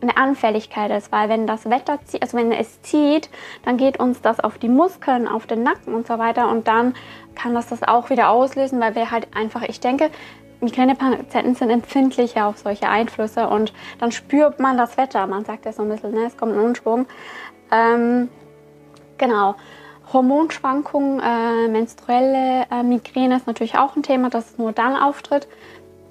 eine 0.02 0.18
Anfälligkeit 0.18 0.92
ist, 0.92 1.12
weil 1.12 1.30
wenn 1.30 1.48
das 1.48 1.70
Wetter 1.70 2.00
zieht, 2.06 2.22
also 2.22 2.38
wenn 2.38 2.52
es 2.52 2.82
zieht, 2.82 3.30
dann 3.64 3.78
geht 3.78 4.00
uns 4.00 4.22
das 4.22 4.42
auf 4.42 4.58
die 4.58 4.68
Muskeln, 4.68 5.28
auf 5.28 5.48
den 5.48 5.64
Nacken 5.64 5.94
und 5.94 6.08
so 6.08 6.20
weiter 6.20 6.50
und 6.50 6.68
dann 6.68 6.94
kann 7.36 7.54
das 7.54 7.68
das 7.68 7.84
auch 7.84 8.10
wieder 8.10 8.30
auslösen, 8.30 8.80
weil 8.82 8.96
wir 8.96 9.12
halt 9.12 9.28
einfach, 9.36 9.62
ich 9.64 9.80
denke, 9.80 10.10
Migränepatienten 10.60 11.56
sind 11.56 11.70
empfindlicher 11.70 12.48
auf 12.48 12.58
solche 12.58 12.88
Einflüsse 12.88 13.48
und 13.48 13.74
dann 14.00 14.12
spürt 14.12 14.60
man 14.60 14.78
das 14.78 14.98
Wetter. 14.98 15.28
Man 15.28 15.46
sagt 15.46 15.66
ja 15.66 15.74
so 15.74 15.84
ein 15.84 15.90
bisschen, 15.90 16.12
ne, 16.12 16.26
es 16.26 16.38
kommt 16.38 16.54
ein 16.54 16.60
Unschwung. 16.60 17.06
Ähm, 17.72 18.30
genau. 19.18 19.56
Hormonschwankungen, 20.14 21.20
äh, 21.20 21.68
menstruelle 21.68 22.66
äh, 22.72 22.84
Migräne 22.84 23.36
ist 23.36 23.48
natürlich 23.48 23.78
auch 23.78 23.96
ein 23.96 24.04
Thema, 24.04 24.30
das 24.30 24.58
nur 24.58 24.72
dann 24.72 24.96
auftritt. 24.96 25.48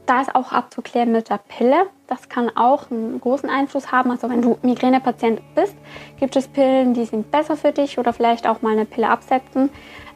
Da 0.06 0.20
ist 0.20 0.34
auch 0.34 0.52
abzuklären 0.52 1.12
mit 1.12 1.30
der 1.30 1.38
Pille. 1.38 1.86
Das 2.08 2.28
kann 2.28 2.50
auch 2.56 2.90
einen 2.90 3.20
großen 3.20 3.48
Einfluss 3.48 3.92
haben. 3.92 4.10
Also 4.10 4.28
wenn 4.28 4.42
du 4.42 4.58
Migränepatient 4.62 5.40
bist, 5.54 5.76
gibt 6.18 6.34
es 6.34 6.48
Pillen, 6.48 6.92
die 6.92 7.04
sind 7.04 7.30
besser 7.30 7.56
für 7.56 7.70
dich 7.70 7.98
oder 7.98 8.12
vielleicht 8.12 8.48
auch 8.48 8.62
mal 8.62 8.72
eine 8.72 8.84
Pille 8.84 9.08
absetzen. 9.08 9.70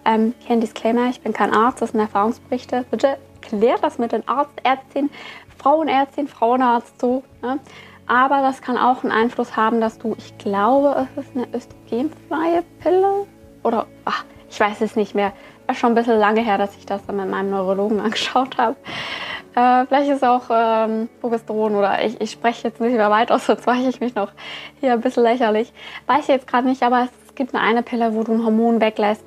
Ähm, 0.04 0.34
hier 0.40 0.56
ein 0.56 0.60
Disclaimer, 0.60 1.08
ich 1.08 1.20
bin 1.20 1.32
kein 1.32 1.54
Arzt, 1.54 1.80
das 1.80 1.92
sind 1.92 2.00
Erfahrungsberichte. 2.00 2.84
Bitte 2.90 3.16
klärt 3.40 3.84
das 3.84 3.98
mit 3.98 4.10
den 4.10 4.26
Arzt, 4.26 4.52
Ärztin, 4.64 5.08
Frauenärztin, 5.56 6.26
Frauenarzt 6.26 7.00
so. 7.00 7.22
Ne? 7.42 7.60
Aber 8.08 8.40
das 8.40 8.60
kann 8.62 8.76
auch 8.76 9.04
einen 9.04 9.12
Einfluss 9.12 9.56
haben, 9.56 9.80
dass 9.80 9.98
du, 9.98 10.14
ich 10.18 10.36
glaube, 10.38 11.06
es 11.16 11.24
ist 11.24 11.36
eine 11.36 11.46
östrogenfreie 11.54 12.62
Pille 12.80 13.26
oder 13.66 13.86
ach, 14.04 14.24
ich 14.48 14.58
weiß 14.58 14.80
es 14.80 14.96
nicht 14.96 15.14
mehr. 15.14 15.32
ist 15.68 15.78
schon 15.78 15.92
ein 15.92 15.94
bisschen 15.94 16.18
lange 16.18 16.40
her, 16.40 16.56
dass 16.56 16.76
ich 16.76 16.86
das 16.86 17.04
dann 17.06 17.16
mit 17.16 17.28
meinem 17.28 17.50
Neurologen 17.50 18.00
angeschaut 18.06 18.56
habe. 18.56 18.76
Äh, 19.54 19.86
vielleicht 19.86 20.10
ist 20.10 20.24
auch 20.24 20.44
ähm, 20.50 21.08
Progesteron 21.20 21.74
oder 21.74 22.04
ich, 22.04 22.20
ich 22.20 22.30
spreche 22.30 22.68
jetzt 22.68 22.80
nicht 22.80 22.94
mehr 22.94 23.10
weit 23.10 23.32
aus, 23.32 23.46
sonst 23.46 23.66
mache 23.66 23.88
ich 23.88 24.00
mich 24.00 24.14
noch 24.14 24.30
hier 24.80 24.92
ein 24.92 25.00
bisschen 25.00 25.24
lächerlich. 25.24 25.72
Weiß 26.06 26.22
ich 26.22 26.28
jetzt 26.28 26.46
gerade 26.46 26.68
nicht, 26.68 26.82
aber 26.82 27.08
es 27.26 27.34
gibt 27.34 27.54
eine, 27.54 27.62
eine 27.62 27.82
Pille, 27.82 28.14
wo 28.14 28.22
du 28.22 28.32
ein 28.32 28.44
Hormon 28.44 28.80
weglässt, 28.80 29.24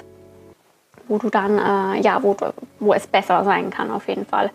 wo 1.08 1.18
du 1.18 1.30
dann, 1.30 1.58
äh, 1.58 2.02
ja, 2.02 2.24
wo, 2.24 2.38
wo 2.80 2.94
es 2.94 3.08
besser 3.08 3.44
sein 3.44 3.72
kann 3.72 3.92
auf 3.92 4.08
jeden 4.08 4.26
Fall. 4.26 4.52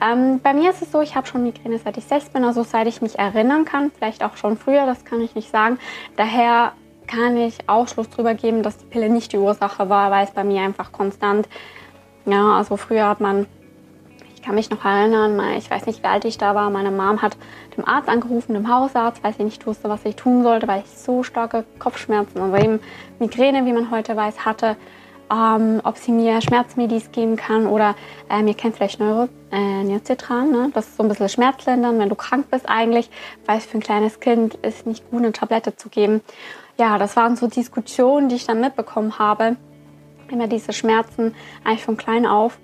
Ähm, 0.00 0.40
bei 0.40 0.54
mir 0.54 0.70
ist 0.70 0.80
es 0.82 0.92
so, 0.92 1.00
ich 1.00 1.16
habe 1.16 1.26
schon 1.26 1.42
Migräne 1.42 1.78
seit 1.78 1.96
ich 1.96 2.04
sechs 2.04 2.28
bin, 2.30 2.44
also 2.44 2.62
seit 2.62 2.86
ich 2.86 3.02
mich 3.02 3.18
erinnern 3.18 3.64
kann, 3.64 3.90
vielleicht 3.90 4.22
auch 4.22 4.36
schon 4.36 4.56
früher, 4.56 4.86
das 4.86 5.04
kann 5.04 5.20
ich 5.20 5.34
nicht 5.34 5.50
sagen. 5.50 5.78
Daher 6.16 6.72
kann 7.08 7.36
ich 7.36 7.56
Ausschluss 7.66 8.08
darüber 8.10 8.34
geben, 8.34 8.62
dass 8.62 8.78
die 8.78 8.86
Pille 8.86 9.08
nicht 9.08 9.32
die 9.32 9.38
Ursache 9.38 9.88
war, 9.88 10.10
weil 10.10 10.24
es 10.24 10.30
bei 10.30 10.44
mir 10.44 10.62
einfach 10.62 10.92
konstant, 10.92 11.48
ja, 12.26 12.56
also 12.56 12.76
früher 12.76 13.08
hat 13.08 13.20
man, 13.20 13.46
ich 14.34 14.42
kann 14.42 14.54
mich 14.54 14.70
noch 14.70 14.84
erinnern, 14.84 15.40
ich 15.56 15.70
weiß 15.70 15.86
nicht, 15.86 16.02
wie 16.02 16.06
alt 16.06 16.24
ich 16.24 16.38
da 16.38 16.54
war, 16.54 16.70
meine 16.70 16.90
Mom 16.90 17.20
hat 17.20 17.36
dem 17.76 17.86
Arzt 17.86 18.08
angerufen, 18.08 18.54
dem 18.54 18.72
Hausarzt, 18.72 19.24
weil 19.24 19.34
sie 19.34 19.44
nicht 19.44 19.66
wusste, 19.66 19.88
was 19.88 20.04
ich 20.04 20.14
tun 20.14 20.42
sollte, 20.42 20.68
weil 20.68 20.82
ich 20.82 20.90
so 20.90 21.22
starke 21.22 21.64
Kopfschmerzen, 21.78 22.40
also 22.40 22.56
eben 22.56 22.80
Migräne, 23.18 23.64
wie 23.66 23.72
man 23.72 23.90
heute 23.90 24.14
weiß, 24.14 24.44
hatte 24.44 24.76
ähm, 25.30 25.80
ob 25.84 25.96
sie 25.98 26.12
mir 26.12 26.40
Schmerzmedis 26.40 27.12
geben 27.12 27.36
kann 27.36 27.66
oder 27.66 27.94
ähm, 28.30 28.46
ihr 28.46 28.54
kennt 28.54 28.76
vielleicht 28.76 29.00
Neuro, 29.00 29.28
äh, 29.52 29.84
Neocitran, 29.84 30.50
ne? 30.50 30.70
das 30.74 30.86
ist 30.86 30.96
so 30.96 31.02
ein 31.02 31.08
bisschen 31.08 31.28
Schmerzlindern, 31.28 31.98
wenn 31.98 32.08
du 32.08 32.14
krank 32.14 32.46
bist 32.50 32.68
eigentlich, 32.68 33.10
weil 33.46 33.58
es 33.58 33.66
für 33.66 33.78
ein 33.78 33.82
kleines 33.82 34.20
Kind 34.20 34.54
ist 34.54 34.86
nicht 34.86 35.10
gut, 35.10 35.20
eine 35.20 35.32
Tablette 35.32 35.76
zu 35.76 35.88
geben. 35.88 36.22
Ja, 36.78 36.96
das 36.96 37.16
waren 37.16 37.34
so 37.34 37.48
Diskussionen, 37.48 38.28
die 38.28 38.36
ich 38.36 38.46
dann 38.46 38.60
mitbekommen 38.60 39.18
habe. 39.18 39.56
Immer 40.30 40.46
diese 40.46 40.72
Schmerzen 40.72 41.34
eigentlich 41.64 41.84
von 41.84 41.96
klein 41.96 42.24
auf. 42.24 42.58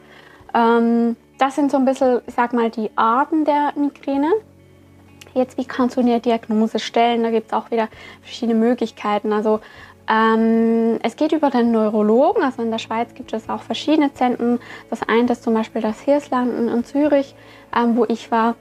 Ähm, 0.54 1.16
das 1.38 1.56
sind 1.56 1.73
so 1.73 1.78
ein 1.78 1.85
bisschen, 1.85 2.21
ich 2.26 2.35
sag 2.35 2.52
mal, 2.52 2.71
die 2.71 2.90
Arten 2.94 3.44
der 3.44 3.73
Migräne. 3.75 4.30
Jetzt, 5.35 5.59
wie 5.59 5.64
kannst 5.64 5.97
du 5.97 6.00
eine 6.00 6.21
Diagnose 6.21 6.78
stellen? 6.78 7.25
Da 7.25 7.30
gibt 7.30 7.49
es 7.49 7.52
auch 7.52 7.73
wieder 7.73 7.88
verschiedene 8.23 8.56
Möglichkeiten. 8.56 9.33
Also 9.33 9.61
ähm, 10.09 11.00
es 11.02 11.16
geht 11.16 11.33
über 11.33 11.50
den 11.50 11.73
Neurologen, 11.73 12.44
also 12.44 12.62
in 12.62 12.71
der 12.71 12.78
Schweiz 12.78 13.14
gibt 13.14 13.33
es 13.33 13.49
auch 13.49 13.62
verschiedene 13.62 14.12
Zentren. 14.14 14.61
Das 14.90 15.02
eine 15.02 15.33
ist 15.33 15.42
zum 15.42 15.54
Beispiel 15.54 15.83
das 15.83 16.00
Hirslanden 16.00 16.68
in 16.68 16.85
Zürich, 16.85 17.35
ähm, 17.75 17.97
wo 17.97 18.04
ich 18.04 18.30
war. 18.30 18.54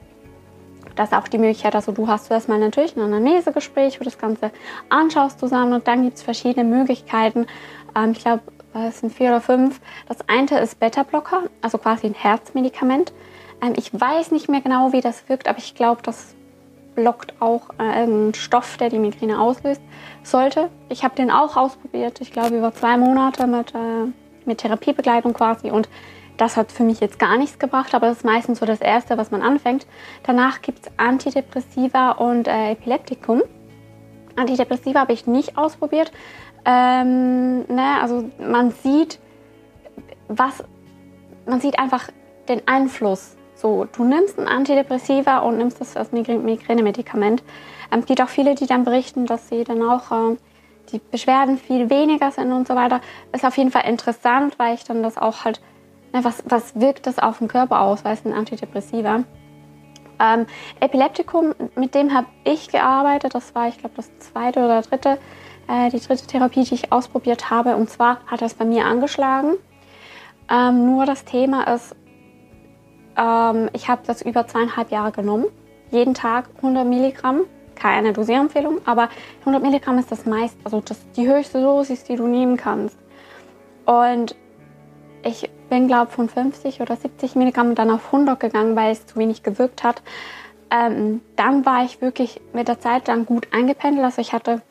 Das 0.96 1.12
ist 1.12 1.18
auch 1.18 1.28
die 1.28 1.38
Möglichkeit, 1.38 1.76
also 1.76 1.92
du 1.92 2.08
hast 2.08 2.26
zuerst 2.26 2.50
mal 2.50 2.60
natürlich 2.60 2.96
ein 2.96 3.02
Anamnesegespräch, 3.02 3.96
wo 3.96 4.04
du 4.04 4.06
das 4.06 4.18
Ganze 4.18 4.52
anschaust 4.90 5.40
zusammen 5.40 5.74
und 5.74 5.88
dann 5.88 6.04
gibt 6.04 6.18
es 6.18 6.24
verschiedene 6.24 6.64
Möglichkeiten. 6.64 7.48
Ähm, 7.96 8.12
ich 8.12 8.20
glaube, 8.20 8.42
es 8.74 9.00
sind 9.00 9.14
vier 9.14 9.30
oder 9.30 9.42
fünf. 9.42 9.80
Das 10.08 10.18
eine 10.28 10.60
ist 10.60 10.80
Beta-Blocker, 10.80 11.44
also 11.62 11.78
quasi 11.78 12.08
ein 12.08 12.14
Herzmedikament. 12.14 13.14
Ähm, 13.62 13.74
ich 13.76 13.92
weiß 13.94 14.32
nicht 14.32 14.50
mehr 14.50 14.62
genau, 14.62 14.94
wie 14.94 15.02
das 15.02 15.28
wirkt, 15.30 15.48
aber 15.48 15.60
ich 15.60 15.76
glaube, 15.76 16.02
das 16.04 16.36
blockt 16.96 17.34
auch 17.40 17.70
äh, 17.80 17.84
einen 17.84 18.34
Stoff, 18.34 18.78
der 18.78 18.90
die 18.90 19.00
Migräne 19.00 19.40
auslöst, 19.40 19.82
sollte. 20.24 20.70
Ich 20.90 21.04
habe 21.04 21.16
den 21.16 21.32
auch 21.32 21.58
ausprobiert, 21.58 22.22
ich 22.22 22.32
glaube 22.32 22.58
über 22.58 22.74
zwei 22.74 22.98
Monate 22.98 23.48
mit, 23.48 23.74
äh, 23.74 24.12
mit 24.46 24.60
Therapiebegleitung 24.60 25.34
quasi 25.34 25.72
und 25.72 25.90
das 26.38 26.58
hat 26.58 26.72
für 26.72 26.84
mich 26.84 27.00
jetzt 27.00 27.20
gar 27.20 27.38
nichts 27.38 27.60
gebracht, 27.60 27.94
aber 27.94 28.08
das 28.08 28.18
ist 28.18 28.25
meistens 28.25 28.60
so 28.60 28.66
das 28.66 28.82
Erste, 28.82 29.18
was 29.18 29.32
man 29.32 29.42
anfängt. 29.42 29.86
Danach 30.24 30.62
gibt 30.62 30.86
es 30.86 30.92
Antidepressiva 30.98 32.12
und 32.12 32.48
äh, 32.48 32.72
Epileptikum. 32.72 33.44
Antidepressiva 34.36 35.02
habe 35.02 35.13
ich 35.13 35.28
nicht 35.28 35.58
ausprobiert. 35.58 36.12
Ähm, 36.66 37.60
ne, 37.68 38.00
also 38.02 38.30
man 38.40 38.72
sieht, 38.72 39.20
was, 40.28 40.63
man 41.46 41.62
sieht 41.62 41.78
einfach 41.78 42.10
den 42.48 42.62
Einfluss 42.68 43.36
so, 43.63 43.88
du 43.96 44.04
nimmst 44.04 44.38
ein 44.38 44.48
Antidepressiva 44.50 45.40
und 45.40 45.58
nimmst 45.58 45.80
das 45.80 45.96
als 45.96 46.12
Migränemedikament. 46.12 47.44
Ähm, 47.94 48.00
es 48.00 48.06
gibt 48.06 48.22
auch 48.22 48.28
viele, 48.28 48.56
die 48.56 48.66
dann 48.66 48.84
berichten, 48.84 49.25
dass 49.25 49.48
sie 49.48 49.63
dann 49.63 49.82
auch 49.82 50.12
äh, 50.12 50.36
die 50.92 51.00
Beschwerden 51.00 51.58
viel 51.58 51.90
weniger 51.90 52.30
sind 52.32 52.52
und 52.52 52.68
so 52.68 52.75
weiter. 52.75 53.00
Ist 53.32 53.46
auf 53.46 53.58
jeden 53.58 53.72
Fall 53.72 53.86
interessant, 53.88 54.60
weil 54.60 54.75
ich 54.75 54.84
dann 54.84 55.02
das 55.02 55.18
auch 55.18 55.46
halt, 55.46 55.62
ne, 56.13 56.24
was, 56.24 56.43
was 56.46 56.79
wirkt 56.79 57.08
das 57.08 57.20
auf 57.20 57.39
den 57.39 57.48
Körper 57.48 57.82
aus, 57.82 58.05
weil 58.05 58.13
es 58.13 58.25
ein 58.25 58.34
Antidepressiva. 58.34 59.24
Ähm, 60.20 60.46
Epileptikum, 60.79 61.53
mit 61.75 61.96
dem 61.96 62.13
habe 62.13 62.27
ich 62.43 62.70
gearbeitet. 62.70 63.36
Das 63.36 63.53
war, 63.55 63.67
ich 63.67 63.77
glaube, 63.77 63.96
das 63.96 64.12
zweite 64.20 64.60
oder 64.63 64.82
dritte, 64.82 65.17
äh, 65.67 65.89
die 65.89 66.00
dritte 66.00 66.27
Therapie, 66.27 66.63
die 66.63 66.75
ich 66.75 66.91
ausprobiert 66.91 67.50
habe. 67.50 67.75
Und 67.75 67.89
zwar 67.89 68.20
hat 68.27 68.41
das 68.41 68.53
bei 68.53 68.65
mir 68.65 68.86
angeschlagen. 68.86 69.55
Ähm, 70.50 70.86
nur 70.86 71.05
das 71.05 71.25
Thema 71.25 71.63
ist, 71.74 71.96
ähm, 73.17 73.70
ich 73.74 73.89
habe 73.89 74.01
das 74.05 74.22
über 74.22 74.48
zweieinhalb 74.48 74.91
Jahre 74.91 75.12
genommen. 75.12 75.46
Jeden 75.91 76.13
Tag 76.13 76.50
100 76.58 76.86
Milligramm. 76.86 77.41
Keine 77.75 78.13
Dosierempfehlung, 78.13 78.82
aber 78.86 79.10
100 79.39 79.62
Milligramm 79.63 79.98
ist 79.98 80.12
das 80.12 80.27
meiste, 80.27 80.58
also 80.63 80.79
das, 80.79 81.01
die 81.17 81.27
höchste 81.27 81.60
Dosis, 81.60 82.03
die 82.03 82.15
du 82.15 82.27
nehmen 82.27 82.55
kannst. 82.55 82.98
Und 83.86 84.36
ich 85.24 85.50
bin, 85.74 85.88
glaube 85.88 86.10
ich, 86.10 86.15
von 86.15 86.30
50 86.30 86.82
oder 86.82 86.96
70 86.96 87.36
Milligramm 87.36 87.74
dann 87.74 87.89
auf 87.89 88.06
100 88.13 88.39
gegangen, 88.39 88.75
weil 88.75 88.92
es 88.92 89.08
zu 89.08 89.15
wenig 89.15 89.42
gewirkt 89.42 89.84
hat. 89.84 90.03
Ähm, 90.70 91.22
dann 91.36 91.65
war 91.65 91.84
ich 91.84 92.00
wirklich 92.00 92.39
mit 92.53 92.68
der 92.68 92.80
Zeit 92.80 93.08
dann 93.08 93.25
gut 93.25 93.48
eingependelt. 93.51 94.06
Also 94.06 94.22
ich 94.22 94.34
hatte 94.34 94.62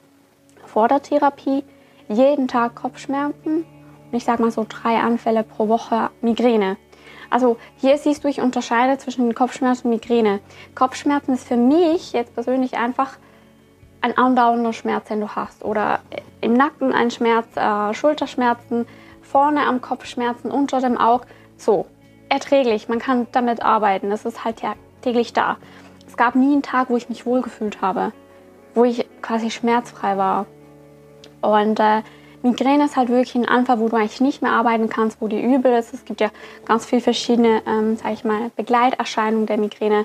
vor 0.65 0.87
der 0.87 1.03
Therapie 1.03 1.65
jeden 2.09 2.47
Tag 2.47 2.77
Kopfschmerzen 2.77 3.65
und 3.65 4.17
ich 4.17 4.25
sage 4.25 4.41
mal 4.43 4.53
so 4.53 4.65
drei 4.69 4.99
Anfälle 4.99 5.43
pro 5.43 5.67
Woche 5.67 6.11
Migräne. 6.21 6.77
Also 7.31 7.57
hier 7.79 7.99
siehst 7.99 8.23
du, 8.23 8.29
ich 8.29 8.41
unterscheide 8.41 8.97
zwischen 8.99 9.35
Kopfschmerzen 9.35 9.89
und 9.89 9.95
Migräne. 9.95 10.39
Kopfschmerzen 10.77 11.35
ist 11.35 11.49
für 11.49 11.57
mich 11.57 12.13
jetzt 12.13 12.33
persönlich 12.33 12.75
einfach 12.75 13.19
ein 14.03 14.17
andauernder 14.17 14.73
Schmerz, 14.73 15.09
den 15.09 15.19
du 15.19 15.31
hast. 15.31 15.65
Oder 15.65 15.99
im 16.41 16.53
Nacken 16.53 16.93
ein 16.93 17.11
Schmerz, 17.11 17.49
äh, 17.57 17.93
Schulterschmerzen, 17.93 18.87
vorne 19.33 19.67
am 19.67 19.81
Kopf 19.81 20.05
Schmerzen, 20.05 20.51
unter 20.51 20.81
dem 20.81 20.99
Auge. 20.99 21.27
So, 21.57 21.87
erträglich, 22.29 22.89
man 22.89 22.99
kann 22.99 23.27
damit 23.33 23.63
arbeiten. 23.63 24.13
Es 24.13 24.25
ist 24.25 24.45
halt 24.45 24.61
ja 24.61 24.75
täglich 25.01 25.33
da. 25.33 25.57
Es 26.07 26.17
gab 26.17 26.35
nie 26.35 26.53
einen 26.53 26.63
Tag, 26.63 26.91
wo 26.91 26.97
ich 26.97 27.09
mich 27.09 27.25
wohlgefühlt 27.25 27.81
habe, 27.81 28.13
wo 28.75 28.85
ich 28.85 29.07
quasi 29.23 29.51
schmerzfrei 29.51 30.19
war. 30.19 30.47
Und 31.41 31.81
äh, 31.81 32.03
Migräne 32.43 32.85
ist 32.85 32.97
halt 32.97 33.09
wirklich 33.09 33.35
ein 33.35 33.49
Anfall, 33.49 33.81
wo 33.81 33.89
du 33.89 33.97
eigentlich 33.97 34.21
nicht 34.21 34.43
mehr 34.43 34.53
arbeiten 34.53 34.89
kannst, 34.91 35.21
wo 35.23 35.29
dir 35.29 35.41
übel 35.41 35.73
ist. 35.73 35.95
Es 35.95 36.05
gibt 36.05 36.21
ja 36.21 36.31
ganz 36.67 36.85
viele 36.85 37.01
verschiedene, 37.01 37.63
ähm, 37.67 37.97
sage 37.97 38.15
ich 38.15 38.25
mal, 38.25 38.51
Begleiterscheinungen 38.57 39.47
der 39.47 39.57
Migräne. 39.57 40.05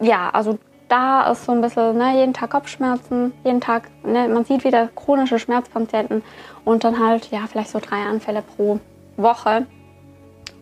Ja, 0.00 0.30
also 0.30 0.58
da 0.92 1.30
ist 1.30 1.46
so 1.46 1.52
ein 1.52 1.62
bisschen 1.62 1.96
ne, 1.96 2.18
jeden 2.18 2.34
Tag 2.34 2.50
Kopfschmerzen, 2.50 3.32
jeden 3.44 3.62
Tag, 3.62 3.88
ne, 4.04 4.28
man 4.28 4.44
sieht 4.44 4.62
wieder 4.62 4.90
chronische 4.94 5.38
Schmerzpatienten 5.38 6.22
und 6.66 6.84
dann 6.84 7.00
halt 7.00 7.30
ja 7.30 7.46
vielleicht 7.50 7.70
so 7.70 7.80
drei 7.80 8.02
Anfälle 8.04 8.42
pro 8.42 8.78
Woche. 9.16 9.66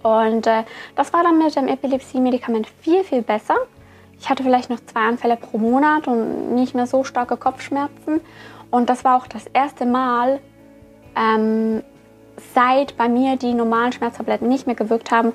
Und 0.05 0.47
äh, 0.47 0.63
das 0.95 1.13
war 1.13 1.25
dann 1.25 1.39
mit 1.39 1.57
dem 1.57 1.67
Epilepsie-Medikament 1.67 2.69
viel, 2.81 3.03
viel 3.03 3.23
besser. 3.23 3.57
Ich 4.21 4.31
hatte 4.31 4.45
vielleicht 4.45 4.71
noch 4.71 4.79
zwei 4.87 5.01
Anfälle 5.01 5.37
pro 5.37 5.59
Monat 5.59 6.07
und 6.07 6.55
nicht 6.55 6.77
mehr 6.77 6.87
so 6.87 7.03
starke 7.03 7.37
Kopfschmerzen. 7.37 8.21
Und 8.71 8.89
das 8.89 9.05
war 9.05 9.17
auch 9.17 9.27
das 9.27 9.47
erste 9.49 9.85
Mal, 9.85 10.39
ähm, 11.17 11.83
seit 12.55 12.97
bei 12.97 13.09
mir 13.09 13.37
die 13.37 13.53
normalen 13.53 13.91
Schmerztabletten 13.91 14.49
nicht 14.49 14.69
mehr 14.69 14.77
gewirkt 14.77 15.11
haben, 15.11 15.33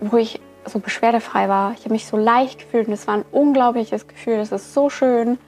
wo 0.00 0.16
ich 0.18 0.40
so 0.68 0.78
beschwerdefrei 0.78 1.48
war. 1.48 1.72
Ich 1.72 1.80
habe 1.80 1.92
mich 1.92 2.06
so 2.06 2.16
leicht 2.16 2.58
gefühlt 2.58 2.88
und 2.88 2.94
es 2.94 3.06
war 3.06 3.14
ein 3.14 3.24
unglaubliches 3.32 4.08
Gefühl. 4.08 4.34
Es 4.34 4.52
ist 4.52 4.74
so 4.74 4.90
schön. 4.90 5.38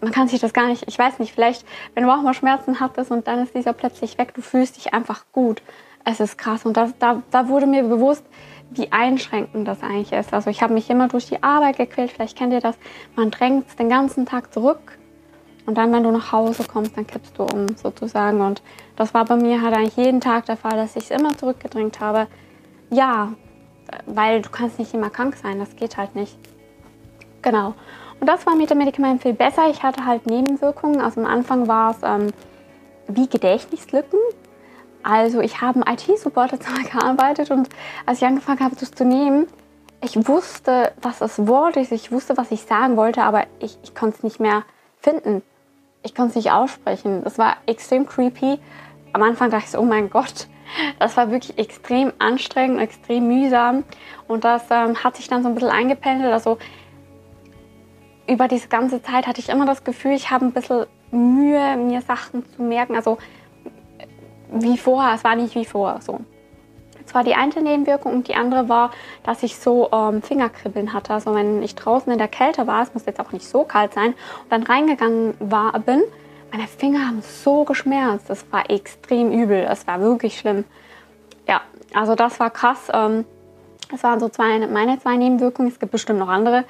Man 0.00 0.12
kann 0.12 0.28
sich 0.28 0.40
das 0.40 0.52
gar 0.52 0.66
nicht, 0.66 0.84
ich 0.86 0.98
weiß 0.98 1.18
nicht, 1.18 1.32
vielleicht, 1.32 1.64
wenn 1.94 2.04
du 2.04 2.10
auch 2.10 2.22
mal 2.22 2.34
Schmerzen 2.34 2.80
hattest 2.80 3.10
und 3.10 3.26
dann 3.26 3.42
ist 3.42 3.54
dieser 3.54 3.72
plötzlich 3.72 4.18
weg, 4.18 4.34
du 4.34 4.42
fühlst 4.42 4.76
dich 4.76 4.92
einfach 4.92 5.24
gut. 5.32 5.62
Es 6.04 6.20
ist 6.20 6.36
krass 6.36 6.66
und 6.66 6.76
das, 6.76 6.92
da, 6.98 7.22
da 7.30 7.48
wurde 7.48 7.66
mir 7.66 7.82
bewusst, 7.84 8.24
wie 8.70 8.92
einschränkend 8.92 9.66
das 9.66 9.82
eigentlich 9.82 10.12
ist. 10.12 10.34
Also 10.34 10.50
ich 10.50 10.62
habe 10.62 10.74
mich 10.74 10.90
immer 10.90 11.08
durch 11.08 11.26
die 11.26 11.42
Arbeit 11.42 11.78
gequält, 11.78 12.10
vielleicht 12.10 12.36
kennt 12.36 12.52
ihr 12.52 12.60
das. 12.60 12.76
Man 13.16 13.30
drängt 13.30 13.78
den 13.78 13.88
ganzen 13.88 14.26
Tag 14.26 14.52
zurück 14.52 14.98
und 15.66 15.78
dann, 15.78 15.92
wenn 15.92 16.02
du 16.02 16.10
nach 16.10 16.32
Hause 16.32 16.64
kommst, 16.64 16.96
dann 16.96 17.06
kippst 17.06 17.38
du 17.38 17.44
um 17.44 17.76
sozusagen. 17.76 18.40
Und 18.40 18.62
das 18.96 19.14
war 19.14 19.24
bei 19.24 19.36
mir 19.36 19.62
halt 19.62 19.74
eigentlich 19.74 19.96
jeden 19.96 20.20
Tag 20.20 20.46
der 20.46 20.56
Fall, 20.56 20.76
dass 20.76 20.96
ich 20.96 21.04
es 21.04 21.10
immer 21.10 21.36
zurückgedrängt 21.36 22.00
habe. 22.00 22.26
Ja, 22.90 23.32
weil 24.06 24.42
du 24.42 24.50
kannst 24.50 24.78
nicht 24.78 24.94
immer 24.94 25.10
krank 25.10 25.36
sein, 25.36 25.58
das 25.58 25.76
geht 25.76 25.96
halt 25.96 26.14
nicht. 26.14 26.36
Genau. 27.42 27.74
Und 28.20 28.26
das 28.26 28.46
war 28.46 28.54
mit 28.54 28.70
dem 28.70 28.78
Medikament 28.78 29.22
viel 29.22 29.34
besser. 29.34 29.68
Ich 29.70 29.82
hatte 29.82 30.06
halt 30.06 30.26
Nebenwirkungen. 30.26 31.00
Also 31.00 31.20
am 31.20 31.26
Anfang 31.26 31.68
war 31.68 31.90
es 31.90 31.98
ähm, 32.02 32.32
wie 33.08 33.28
Gedächtnislücken. 33.28 34.18
Also 35.02 35.40
ich 35.40 35.60
habe 35.60 35.80
im 35.80 35.92
IT-Support 35.92 36.52
gearbeitet 36.92 37.50
und 37.50 37.68
als 38.06 38.18
ich 38.18 38.26
angefangen 38.26 38.60
habe, 38.60 38.76
das 38.76 38.92
zu 38.92 39.04
nehmen, 39.04 39.46
ich 40.02 40.28
wusste, 40.28 40.92
was 41.00 41.18
das 41.18 41.46
Wort 41.46 41.76
ist, 41.76 41.92
ich 41.92 42.12
wusste, 42.12 42.36
was 42.36 42.50
ich 42.50 42.62
sagen 42.62 42.96
wollte, 42.96 43.22
aber 43.22 43.44
ich, 43.58 43.78
ich 43.82 43.94
konnte 43.94 44.16
es 44.18 44.22
nicht 44.22 44.40
mehr 44.40 44.64
finden 44.98 45.42
ich 46.04 46.14
konnte 46.14 46.30
es 46.30 46.36
nicht 46.36 46.52
aussprechen. 46.52 47.24
Das 47.24 47.38
war 47.38 47.56
extrem 47.66 48.06
creepy. 48.06 48.60
Am 49.12 49.22
Anfang 49.22 49.50
dachte 49.50 49.64
ich 49.64 49.70
so, 49.72 49.78
oh 49.78 49.84
mein 49.84 50.10
Gott, 50.10 50.46
Das 50.98 51.16
war 51.16 51.30
wirklich 51.30 51.58
extrem 51.58 52.12
anstrengend, 52.18 52.80
extrem 52.80 53.26
mühsam. 53.26 53.84
Und 54.28 54.44
das 54.44 54.64
ähm, 54.70 55.02
hat 55.02 55.16
sich 55.16 55.28
dann 55.28 55.42
so 55.42 55.48
ein 55.48 55.54
bisschen 55.54 55.70
eingependelt. 55.70 56.32
Also 56.32 56.58
über 58.28 58.48
diese 58.48 58.68
ganze 58.68 59.02
Zeit 59.02 59.26
hatte 59.26 59.40
ich 59.40 59.48
immer 59.48 59.66
das 59.66 59.84
Gefühl, 59.84 60.12
ich 60.12 60.30
habe 60.30 60.46
ein 60.46 60.52
bisschen 60.52 60.86
Mühe, 61.10 61.76
mir 61.76 62.00
Sachen 62.00 62.44
zu 62.50 62.62
merken. 62.62 62.96
Also 62.96 63.18
wie 64.50 64.78
vorher, 64.78 65.14
es 65.14 65.24
war 65.24 65.36
nicht 65.36 65.54
wie 65.54 65.64
vorher 65.64 66.00
so. 66.00 66.20
Das 67.04 67.14
war 67.14 67.22
die 67.22 67.34
eine 67.34 67.60
Nebenwirkung 67.60 68.12
und 68.12 68.28
die 68.28 68.34
andere 68.34 68.68
war, 68.68 68.90
dass 69.24 69.42
ich 69.42 69.56
so 69.58 69.90
ähm, 69.92 70.22
Fingerkribbeln 70.22 70.92
hatte. 70.92 71.12
Also 71.12 71.34
wenn 71.34 71.62
ich 71.62 71.74
draußen 71.74 72.10
in 72.10 72.18
der 72.18 72.28
Kälte 72.28 72.66
war, 72.66 72.82
es 72.82 72.94
muss 72.94 73.04
jetzt 73.04 73.20
auch 73.20 73.32
nicht 73.32 73.46
so 73.46 73.64
kalt 73.64 73.92
sein, 73.92 74.14
und 74.42 74.50
dann 74.50 74.62
reingegangen 74.62 75.34
war, 75.38 75.78
bin, 75.80 76.02
meine 76.54 76.68
Finger 76.68 77.08
haben 77.08 77.20
so 77.20 77.64
geschmerzt. 77.64 78.30
Das 78.30 78.46
war 78.52 78.70
extrem 78.70 79.32
übel. 79.32 79.66
Es 79.68 79.88
war 79.88 80.00
wirklich 80.00 80.38
schlimm. 80.38 80.64
Ja, 81.48 81.62
also 81.92 82.14
das 82.14 82.38
war 82.38 82.50
krass. 82.50 82.90
Ähm, 82.92 83.24
das 83.90 84.04
waren 84.04 84.20
so 84.20 84.28
zwei, 84.28 84.64
meine 84.68 85.00
zwei 85.00 85.16
Nebenwirkungen. 85.16 85.68
Es 85.68 85.80
gibt 85.80 85.90
bestimmt 85.90 86.20
noch 86.20 86.28
andere. 86.28 86.64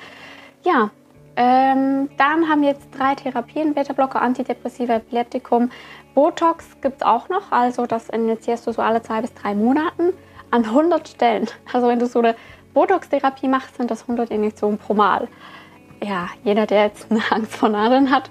Ja, 0.62 0.88
ähm, 1.36 2.08
dann 2.16 2.48
haben 2.48 2.62
wir 2.62 2.70
jetzt 2.70 2.88
drei 2.96 3.14
Therapien: 3.14 3.74
Beta-Blocker, 3.74 4.22
Antidepressiva, 4.22 4.94
Epileptikum. 4.94 5.70
Botox 6.14 6.64
gibt 6.80 7.02
es 7.02 7.06
auch 7.06 7.28
noch. 7.28 7.52
Also 7.52 7.84
das 7.84 8.08
injizierst 8.08 8.66
du 8.66 8.72
so 8.72 8.80
alle 8.80 9.02
zwei 9.02 9.20
bis 9.20 9.34
drei 9.34 9.54
Monaten 9.54 10.14
an 10.50 10.64
100 10.64 11.08
Stellen. 11.08 11.46
Also 11.74 11.88
wenn 11.88 11.98
du 11.98 12.06
so 12.06 12.20
eine 12.20 12.36
Botox-Therapie 12.72 13.48
machst, 13.48 13.76
sind 13.76 13.90
das 13.90 14.02
100 14.02 14.30
Injektionen 14.30 14.78
pro 14.78 14.94
Mal. 14.94 15.28
Ja, 16.02 16.28
jeder, 16.42 16.64
der 16.64 16.84
jetzt 16.84 17.10
eine 17.10 17.20
Angst 17.30 17.54
vor 17.54 17.68
Nadeln 17.68 18.10
hat, 18.10 18.30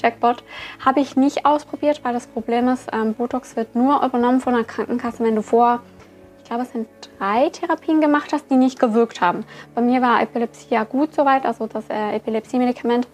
Jackpot. 0.00 0.42
Habe 0.84 1.00
ich 1.00 1.16
nicht 1.16 1.44
ausprobiert, 1.46 2.00
weil 2.02 2.12
das 2.12 2.26
Problem 2.26 2.68
ist, 2.68 2.88
ähm, 2.92 3.14
Botox 3.14 3.56
wird 3.56 3.74
nur 3.74 4.02
übernommen 4.04 4.40
von 4.40 4.54
der 4.54 4.64
Krankenkasse, 4.64 5.24
wenn 5.24 5.34
du 5.34 5.42
vor, 5.42 5.80
ich 6.38 6.48
glaube, 6.48 6.62
es 6.62 6.72
sind 6.72 6.88
drei 7.18 7.48
Therapien 7.50 8.00
gemacht 8.00 8.32
hast, 8.32 8.50
die 8.50 8.56
nicht 8.56 8.78
gewirkt 8.78 9.20
haben. 9.20 9.44
Bei 9.74 9.80
mir 9.80 10.00
war 10.02 10.22
Epilepsie 10.22 10.74
ja 10.74 10.84
gut 10.84 11.14
soweit, 11.14 11.44
also 11.44 11.66
das 11.66 11.88
äh, 11.90 12.16
Epilepsie-Medikament. 12.16 13.08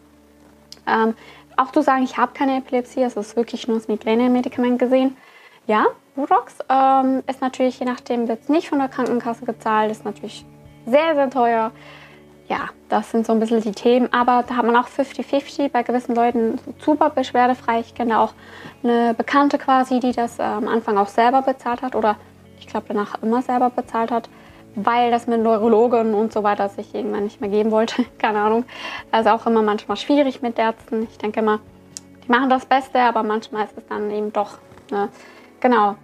Ähm, 0.87 1.15
auch 1.57 1.71
zu 1.73 1.83
sagen, 1.83 2.03
ich 2.03 2.17
habe 2.17 2.33
keine 2.33 2.59
Epilepsie, 2.59 3.03
es 3.03 3.17
ist 3.17 3.37
wirklich 3.37 3.69
nur 3.69 3.79
das 3.79 3.89
Migräne-Medikament 3.89 4.79
gesehen. 4.79 5.17
Ja, 5.67 5.87
Botox 6.15 6.59
ähm, 6.69 7.23
ist 7.27 7.41
natürlich, 7.41 7.79
je 7.79 7.87
nachdem, 7.87 8.29
wird 8.29 8.43
es 8.43 8.49
nicht 8.49 8.69
von 8.69 8.79
der 8.79 8.89
Krankenkasse 8.89 9.45
gezahlt, 9.45 9.91
ist 9.91 10.05
natürlich 10.05 10.45
sehr, 10.87 11.15
sehr 11.15 11.31
teuer 11.31 11.73
ja, 12.53 12.69
das 12.91 13.11
sind 13.11 13.25
so 13.25 13.33
ein 13.33 13.41
bisschen 13.41 13.63
die 13.63 13.73
Themen. 13.73 14.13
Aber 14.13 14.45
da 14.47 14.57
hat 14.57 14.67
man 14.67 14.77
auch 14.77 14.87
50-50 14.87 15.71
bei 15.71 15.83
gewissen 15.83 16.15
Leuten 16.15 16.59
super 16.85 17.09
beschwerdefrei. 17.09 17.81
Ich 17.81 17.95
kenne 17.95 18.19
auch 18.19 18.35
eine 18.85 19.15
Bekannte 19.15 19.57
quasi, 19.57 20.01
die 20.01 20.13
das 20.13 20.39
äh, 20.39 20.43
am 20.43 20.69
Anfang 20.69 20.99
auch 20.99 21.09
selber 21.09 21.41
bezahlt 21.41 21.81
hat 21.81 21.95
oder 21.97 22.17
ich 22.61 22.67
glaube 22.67 22.87
danach 22.89 23.23
immer 23.23 23.41
selber 23.41 23.71
bezahlt 23.71 24.11
hat, 24.11 24.29
weil 24.75 25.11
das 25.11 25.27
mit 25.27 25.43
Neurologen 25.43 26.13
und 26.13 26.35
so 26.35 26.43
weiter 26.43 26.69
sich 26.69 26.95
irgendwann 26.95 27.25
nicht 27.25 27.41
mehr 27.41 27.49
geben 27.49 27.71
wollte. 27.71 28.05
Keine 28.19 28.41
Ahnung. 28.41 28.67
Also 29.11 29.31
auch 29.31 29.47
immer 29.47 29.63
manchmal 29.63 29.97
schwierig 29.97 30.43
mit 30.43 30.59
Ärzten. 30.59 31.05
Ich 31.05 31.17
denke 31.17 31.41
immer, 31.41 31.59
die 32.27 32.31
machen 32.31 32.51
das 32.51 32.67
Beste, 32.67 33.01
aber 33.01 33.23
manchmal 33.23 33.65
ist 33.65 33.79
es 33.79 33.87
dann 33.87 34.11
eben 34.11 34.31
doch. 34.31 34.59
Ne? 34.91 35.09
Genau 35.61 35.97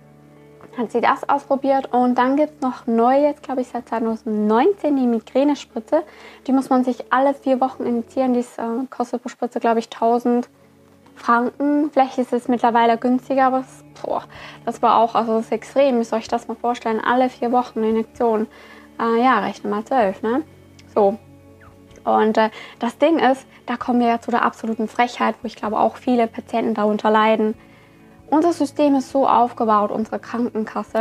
hat 0.79 0.93
sie 0.93 1.01
das 1.01 1.29
ausprobiert 1.29 1.93
und 1.93 2.17
dann 2.17 2.37
gibt 2.37 2.55
es 2.55 2.61
noch 2.61 2.87
neu, 2.87 3.21
jetzt 3.21 3.43
glaube 3.43 3.61
ich 3.61 3.69
seit 3.69 3.89
2019, 3.89 4.97
die 4.97 5.07
Migränespritze. 5.07 6.05
Die 6.47 6.53
muss 6.53 6.71
man 6.71 6.85
sich 6.85 7.13
alle 7.13 7.35
vier 7.35 7.61
Wochen 7.61 7.85
injizieren. 7.85 8.33
Die 8.33 8.41
ist, 8.41 8.59
äh, 8.59 8.63
kostet 8.89 9.23
pro 9.23 9.29
Spritze 9.29 9.61
glaube 9.61 9.81
ich 9.81 9.91
1000 9.91 10.49
Franken. 11.17 11.91
Vielleicht 11.91 12.19
ist 12.19 12.33
es 12.33 12.49
mittlerweile 12.49 12.97
günstiger, 12.97 13.47
aber 13.47 13.61
es, 13.61 13.85
boah, 14.03 14.23
das 14.65 14.81
war 14.81 14.99
auch, 14.99 15.15
also 15.15 15.37
das 15.37 15.47
ist 15.47 15.53
extrem. 15.53 15.99
Müsst 15.99 16.13
ihr 16.13 16.17
euch 16.17 16.29
das 16.29 16.49
mal 16.49 16.55
vorstellen, 16.55 17.01
alle 17.05 17.29
vier 17.29 17.51
Wochen 17.51 17.81
eine 17.81 17.91
Injektion. 17.91 18.47
Äh, 19.01 19.23
ja, 19.23 19.41
rechne 19.41 19.69
mal 19.69 19.85
zwölf, 19.85 20.23
ne? 20.23 20.43
So. 20.95 21.19
Und 22.05 22.39
äh, 22.39 22.51
das 22.79 22.97
Ding 22.99 23.19
ist, 23.19 23.47
da 23.67 23.77
kommen 23.77 24.01
wir 24.01 24.07
ja 24.07 24.21
zu 24.21 24.31
der 24.31 24.45
absoluten 24.45 24.89
Frechheit, 24.89 25.35
wo 25.43 25.47
ich 25.47 25.57
glaube 25.57 25.79
auch 25.79 25.97
viele 25.97 26.27
Patienten 26.27 26.75
darunter 26.75 27.11
leiden 27.11 27.55
unser 28.31 28.53
System 28.53 28.95
ist 28.95 29.11
so 29.11 29.27
aufgebaut, 29.27 29.91
unsere 29.91 30.19
Krankenkasse, 30.19 31.01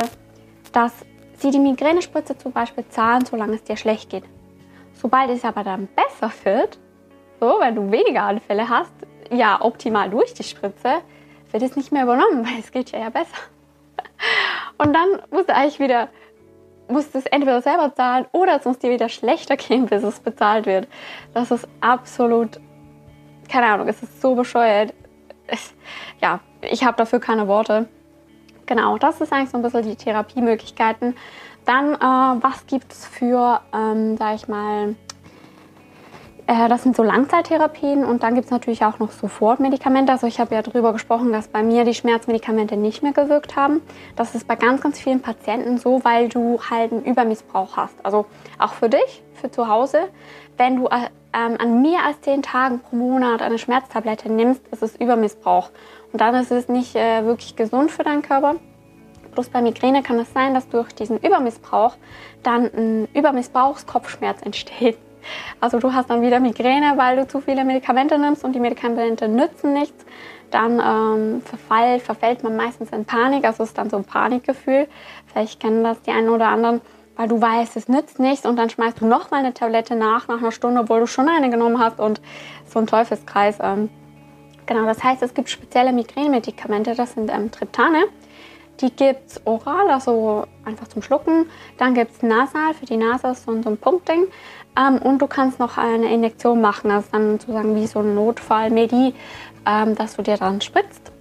dass 0.71 0.93
sie 1.37 1.51
die 1.51 1.59
Migränespritze 1.59 2.37
zum 2.37 2.51
Beispiel 2.51 2.87
zahlen, 2.89 3.25
solange 3.25 3.55
es 3.55 3.63
dir 3.63 3.77
schlecht 3.77 4.09
geht. 4.09 4.23
Sobald 4.93 5.29
es 5.29 5.45
aber 5.45 5.63
dann 5.63 5.87
besser 5.87 6.31
wird, 6.43 6.79
so, 7.39 7.57
wenn 7.59 7.75
du 7.75 7.91
weniger 7.91 8.23
Anfälle 8.23 8.67
hast, 8.67 8.93
ja, 9.31 9.61
optimal 9.61 10.09
durch 10.09 10.33
die 10.33 10.43
Spritze, 10.43 11.01
wird 11.51 11.63
es 11.63 11.75
nicht 11.75 11.91
mehr 11.91 12.03
übernommen, 12.03 12.45
weil 12.45 12.59
es 12.59 12.71
geht 12.71 12.91
ja, 12.91 12.99
ja 12.99 13.09
besser. 13.09 13.37
Und 14.77 14.93
dann 14.93 15.21
musst 15.31 15.49
du 15.49 15.55
eigentlich 15.55 15.79
wieder, 15.79 16.09
musst 16.87 17.15
es 17.15 17.25
entweder 17.27 17.61
selber 17.61 17.93
zahlen 17.93 18.25
oder 18.31 18.57
es 18.57 18.65
muss 18.65 18.79
dir 18.79 18.91
wieder 18.91 19.09
schlechter 19.09 19.57
gehen, 19.57 19.85
bis 19.85 20.03
es 20.03 20.19
bezahlt 20.19 20.65
wird. 20.65 20.87
Das 21.33 21.51
ist 21.51 21.67
absolut, 21.81 22.59
keine 23.49 23.67
Ahnung, 23.67 23.87
es 23.87 24.01
ist 24.01 24.21
so 24.21 24.35
bescheuert. 24.35 24.93
Es, 25.47 25.73
ja, 26.21 26.41
ich 26.61 26.83
habe 26.83 26.97
dafür 26.97 27.19
keine 27.19 27.47
Worte. 27.47 27.87
Genau, 28.65 28.97
das 28.97 29.21
ist 29.21 29.31
eigentlich 29.31 29.49
so 29.49 29.57
ein 29.57 29.63
bisschen 29.63 29.83
die 29.83 29.95
Therapiemöglichkeiten. 29.95 31.15
Dann, 31.65 31.95
äh, 31.95 32.43
was 32.43 32.65
gibt 32.67 32.91
es 32.91 33.05
für, 33.05 33.61
ähm, 33.73 34.17
sag 34.17 34.35
ich 34.35 34.47
mal, 34.47 34.95
äh, 36.47 36.69
das 36.69 36.83
sind 36.83 36.95
so 36.95 37.03
Langzeittherapien 37.03 38.05
und 38.05 38.23
dann 38.23 38.33
gibt 38.35 38.45
es 38.45 38.51
natürlich 38.51 38.85
auch 38.85 38.99
noch 38.99 39.11
Sofortmedikamente. 39.11 40.13
Also 40.13 40.27
ich 40.27 40.39
habe 40.39 40.55
ja 40.55 40.61
darüber 40.61 40.93
gesprochen, 40.93 41.33
dass 41.33 41.49
bei 41.49 41.61
mir 41.61 41.83
die 41.83 41.93
Schmerzmedikamente 41.93 42.77
nicht 42.77 43.03
mehr 43.03 43.11
gewirkt 43.11 43.57
haben. 43.57 43.81
Das 44.15 44.33
ist 44.33 44.47
bei 44.47 44.55
ganz, 44.55 44.81
ganz 44.81 44.97
vielen 44.97 45.21
Patienten 45.21 45.77
so, 45.77 46.03
weil 46.05 46.29
du 46.29 46.59
halt 46.69 46.93
einen 46.93 47.03
Übermissbrauch 47.03 47.75
hast. 47.75 47.95
Also 48.05 48.25
auch 48.59 48.73
für 48.73 48.87
dich, 48.87 49.23
für 49.33 49.51
zu 49.51 49.67
Hause. 49.67 50.07
Wenn 50.55 50.77
du 50.77 50.87
äh, 50.87 51.09
ähm, 51.33 51.57
an 51.59 51.81
mehr 51.81 52.05
als 52.05 52.21
zehn 52.21 52.41
Tagen 52.41 52.79
pro 52.79 52.95
Monat 52.95 53.41
eine 53.41 53.59
Schmerztablette 53.59 54.31
nimmst, 54.31 54.65
ist 54.69 54.81
es 54.81 54.95
Übermissbrauch. 54.95 55.69
Und 56.11 56.21
dann 56.21 56.35
ist 56.35 56.51
es 56.51 56.67
nicht 56.67 56.95
äh, 56.95 57.25
wirklich 57.25 57.55
gesund 57.55 57.91
für 57.91 58.03
deinen 58.03 58.21
Körper. 58.21 58.55
Bloß 59.33 59.49
bei 59.49 59.61
Migräne 59.61 60.01
kann 60.01 60.19
es 60.19 60.33
sein, 60.33 60.53
dass 60.53 60.67
durch 60.67 60.93
diesen 60.93 61.19
Übermissbrauch 61.19 61.95
dann 62.43 62.65
ein 62.65 63.07
Übermissbrauchskopfschmerz 63.13 64.41
entsteht. 64.41 64.97
Also 65.59 65.79
du 65.79 65.93
hast 65.93 66.09
dann 66.09 66.21
wieder 66.21 66.39
Migräne, 66.39 66.93
weil 66.95 67.17
du 67.17 67.27
zu 67.27 67.41
viele 67.41 67.63
Medikamente 67.65 68.17
nimmst 68.17 68.43
und 68.43 68.53
die 68.53 68.59
Medikamente 68.59 69.27
nützen 69.27 69.73
nichts. 69.73 70.05
Dann 70.51 70.79
ähm, 70.79 71.41
verfall, 71.41 71.99
verfällt 71.99 72.43
man 72.43 72.55
meistens 72.55 72.89
in 72.91 73.05
Panik, 73.05 73.43
also 73.45 73.63
ist 73.63 73.77
dann 73.77 73.89
so 73.89 73.97
ein 73.97 74.05
Panikgefühl. 74.05 74.87
Vielleicht 75.25 75.59
kennen 75.59 75.83
das 75.83 76.01
die 76.03 76.11
einen 76.11 76.29
oder 76.29 76.47
anderen, 76.47 76.79
weil 77.17 77.27
du 77.27 77.41
weißt, 77.41 77.75
es 77.75 77.89
nützt 77.89 78.19
nichts 78.19 78.45
und 78.45 78.55
dann 78.55 78.69
schmeißt 78.69 79.01
du 79.01 79.05
nochmal 79.05 79.41
eine 79.41 79.53
Tablette 79.53 79.95
nach, 79.95 80.27
nach 80.29 80.37
einer 80.37 80.51
Stunde, 80.51 80.81
obwohl 80.81 81.01
du 81.01 81.07
schon 81.07 81.27
eine 81.27 81.49
genommen 81.49 81.79
hast 81.79 81.99
und 81.99 82.21
so 82.65 82.79
ein 82.79 82.87
Teufelskreis. 82.87 83.57
Ähm, 83.61 83.89
Genau, 84.67 84.85
das 84.85 85.01
heißt, 85.01 85.23
es 85.23 85.33
gibt 85.33 85.49
spezielle 85.49 85.93
Migränemedikamente, 85.93 86.93
das 86.93 87.13
sind 87.13 87.31
ähm, 87.31 87.49
Triptane. 87.49 88.03
Die 88.81 88.91
gibt 88.91 89.31
es 89.31 89.41
oral, 89.45 89.89
also 89.89 90.43
einfach 90.65 90.87
zum 90.89 91.01
Schlucken. 91.01 91.49
Dann 91.77 91.95
gibt 91.95 92.11
es 92.11 92.21
nasal, 92.21 92.73
für 92.75 92.85
die 92.85 92.97
Nase 92.97 93.29
ist 93.29 93.45
so, 93.45 93.51
ein 93.51 93.77
Punktding. 93.77 94.27
Ähm, 94.77 94.97
und 94.97 95.19
du 95.19 95.27
kannst 95.27 95.57
noch 95.57 95.77
eine 95.77 96.13
Injektion 96.13 96.61
machen, 96.61 96.89
das 96.89 97.05
ist 97.05 97.13
dann 97.13 97.39
sozusagen 97.39 97.75
wie 97.75 97.87
so 97.87 97.99
ein 97.99 98.13
Notfall-Medi, 98.13 99.15
ähm, 99.65 99.95
dass 99.95 100.17
du 100.17 100.21
dir 100.21 100.37
dann 100.37 100.59
spritzt. 100.59 101.11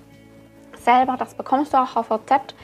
Selber, 0.79 1.17
das 1.17 1.35
bekommst 1.35 1.73
du 1.73 1.79
auch 1.79 1.97
auf 1.97 2.11
Rezept. 2.11 2.55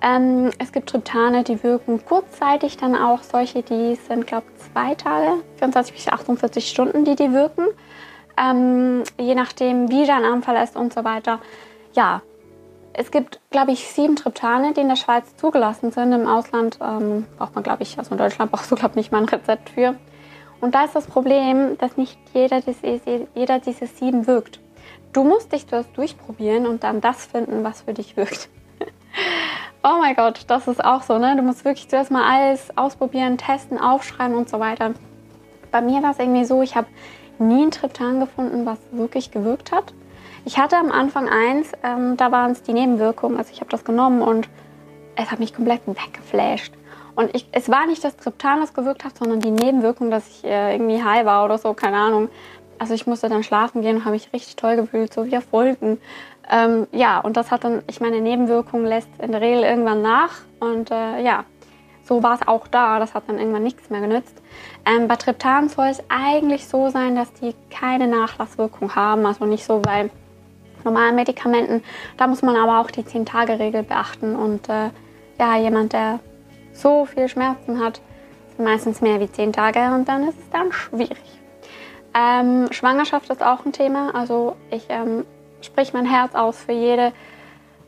Ähm, 0.00 0.50
es 0.60 0.70
gibt 0.70 0.88
Triptane, 0.88 1.42
die 1.42 1.62
wirken 1.64 2.04
kurzzeitig, 2.04 2.76
dann 2.76 2.94
auch 2.94 3.24
solche, 3.24 3.62
die 3.62 3.96
sind, 3.96 4.28
glaube 4.28 4.46
ich, 4.56 4.72
zwei 4.72 4.94
Tage, 4.94 5.42
24 5.58 5.94
bis 5.94 6.08
48 6.08 6.68
Stunden, 6.68 7.04
die 7.04 7.16
die 7.16 7.32
wirken 7.32 7.66
ähm, 8.38 9.02
je 9.18 9.34
nachdem, 9.34 9.90
wie 9.90 10.06
dein 10.06 10.24
Anfall 10.24 10.62
ist 10.62 10.76
und 10.76 10.92
so 10.92 11.04
weiter. 11.04 11.40
Ja, 11.94 12.22
es 12.92 13.10
gibt, 13.10 13.40
glaube 13.50 13.72
ich, 13.72 13.86
sieben 13.88 14.16
Triptane, 14.16 14.72
die 14.72 14.80
in 14.80 14.88
der 14.88 14.96
Schweiz 14.96 15.36
zugelassen 15.36 15.92
sind. 15.92 16.12
Im 16.12 16.26
Ausland 16.26 16.78
ähm, 16.82 17.26
braucht 17.36 17.54
man, 17.54 17.62
glaube 17.62 17.82
ich, 17.82 17.98
also 17.98 18.12
in 18.12 18.18
Deutschland 18.18 18.50
brauchst 18.50 18.70
du, 18.70 18.74
glaube 18.74 18.92
ich, 18.92 18.96
nicht 18.96 19.12
mal 19.12 19.22
ein 19.22 19.28
Rezept 19.28 19.70
für. 19.70 19.94
Und 20.60 20.74
da 20.74 20.84
ist 20.84 20.96
das 20.96 21.06
Problem, 21.06 21.78
dass 21.78 21.96
nicht 21.96 22.18
jeder, 22.34 22.60
jeder 23.34 23.58
diese 23.60 23.86
sieben 23.86 24.26
wirkt. 24.26 24.58
Du 25.12 25.22
musst 25.22 25.52
dich 25.52 25.66
zuerst 25.68 25.96
durchprobieren 25.96 26.66
und 26.66 26.82
dann 26.82 27.00
das 27.00 27.26
finden, 27.26 27.62
was 27.62 27.82
für 27.82 27.94
dich 27.94 28.16
wirkt. 28.16 28.48
oh 29.84 29.98
mein 30.00 30.16
Gott, 30.16 30.44
das 30.48 30.66
ist 30.66 30.84
auch 30.84 31.02
so, 31.02 31.18
ne? 31.18 31.36
Du 31.36 31.42
musst 31.42 31.64
wirklich 31.64 31.88
zuerst 31.88 32.10
mal 32.10 32.24
alles 32.28 32.76
ausprobieren, 32.76 33.38
testen, 33.38 33.78
aufschreiben 33.78 34.36
und 34.36 34.48
so 34.48 34.58
weiter. 34.58 34.94
Bei 35.70 35.80
mir 35.80 36.02
war 36.02 36.10
es 36.10 36.18
irgendwie 36.18 36.44
so, 36.44 36.62
ich 36.62 36.74
habe 36.74 36.88
nie 37.40 37.66
ein 37.66 37.70
Triptan 37.70 38.20
gefunden, 38.20 38.66
was 38.66 38.78
wirklich 38.92 39.30
gewirkt 39.30 39.72
hat. 39.72 39.92
Ich 40.44 40.58
hatte 40.58 40.76
am 40.76 40.90
Anfang 40.90 41.28
eins, 41.28 41.72
ähm, 41.82 42.16
da 42.16 42.32
waren 42.32 42.52
es 42.52 42.62
die 42.62 42.72
Nebenwirkungen. 42.72 43.36
Also 43.36 43.50
ich 43.52 43.60
habe 43.60 43.70
das 43.70 43.84
genommen 43.84 44.22
und 44.22 44.48
es 45.16 45.30
hat 45.30 45.40
mich 45.40 45.54
komplett 45.54 45.82
weggeflasht. 45.86 46.72
Und 47.14 47.34
ich, 47.34 47.48
es 47.52 47.68
war 47.68 47.86
nicht 47.86 48.04
das 48.04 48.16
Triptan, 48.16 48.60
das 48.60 48.72
gewirkt 48.72 49.04
hat, 49.04 49.18
sondern 49.18 49.40
die 49.40 49.50
Nebenwirkung, 49.50 50.10
dass 50.10 50.28
ich 50.28 50.44
äh, 50.44 50.74
irgendwie 50.74 51.02
high 51.02 51.26
war 51.26 51.44
oder 51.44 51.58
so, 51.58 51.74
keine 51.74 51.96
Ahnung. 51.96 52.28
also 52.78 52.94
ich 52.94 53.06
musste 53.06 53.28
dann 53.28 53.42
schlafen 53.42 53.82
gehen 53.82 53.96
und 53.96 54.04
habe 54.04 54.12
mich 54.14 54.32
richtig 54.32 54.54
toll 54.54 54.76
gefühlt, 54.76 55.12
so 55.12 55.26
wie 55.26 55.36
auf 55.36 55.52
Wolken. 55.52 56.00
Ähm, 56.50 56.86
ja, 56.92 57.18
und 57.18 57.36
das 57.36 57.50
hat 57.50 57.64
dann, 57.64 57.82
ich 57.88 58.00
meine, 58.00 58.20
Nebenwirkungen 58.20 58.86
lässt 58.86 59.08
in 59.18 59.32
der 59.32 59.40
Regel 59.40 59.64
irgendwann 59.64 60.00
nach. 60.00 60.36
Und 60.60 60.90
äh, 60.90 61.20
ja, 61.22 61.44
so 62.08 62.22
war 62.22 62.34
es 62.34 62.48
auch 62.48 62.66
da. 62.66 62.98
Das 62.98 63.14
hat 63.14 63.24
dann 63.28 63.38
irgendwann 63.38 63.62
nichts 63.62 63.90
mehr 63.90 64.00
genützt. 64.00 64.42
Ähm, 64.86 65.06
bei 65.06 65.16
Triptan 65.16 65.68
soll 65.68 65.88
es 65.88 66.02
eigentlich 66.08 66.66
so 66.66 66.88
sein, 66.88 67.14
dass 67.14 67.32
die 67.34 67.54
keine 67.70 68.08
Nachlasswirkung 68.08 68.94
haben. 68.94 69.26
Also 69.26 69.44
nicht 69.44 69.64
so 69.64 69.80
bei 69.80 70.10
normalen 70.84 71.14
Medikamenten. 71.14 71.84
Da 72.16 72.26
muss 72.26 72.42
man 72.42 72.56
aber 72.56 72.80
auch 72.80 72.90
die 72.90 73.02
10-Tage-Regel 73.02 73.82
beachten. 73.82 74.34
Und 74.34 74.68
äh, 74.68 74.90
ja, 75.38 75.56
jemand, 75.58 75.92
der 75.92 76.20
so 76.72 77.04
viel 77.04 77.28
Schmerzen 77.28 77.78
hat, 77.78 78.00
sind 78.56 78.64
meistens 78.64 79.00
mehr 79.00 79.20
wie 79.20 79.30
10 79.30 79.52
Tage 79.52 79.94
und 79.94 80.08
dann 80.08 80.26
ist 80.28 80.38
es 80.38 80.50
dann 80.50 80.72
schwierig. 80.72 81.18
Ähm, 82.14 82.72
Schwangerschaft 82.72 83.28
ist 83.30 83.42
auch 83.42 83.64
ein 83.64 83.72
Thema. 83.72 84.14
Also 84.14 84.56
ich 84.70 84.86
ähm, 84.88 85.24
sprich 85.60 85.92
mein 85.92 86.06
Herz 86.06 86.34
aus 86.34 86.58
für 86.58 86.72
jede 86.72 87.12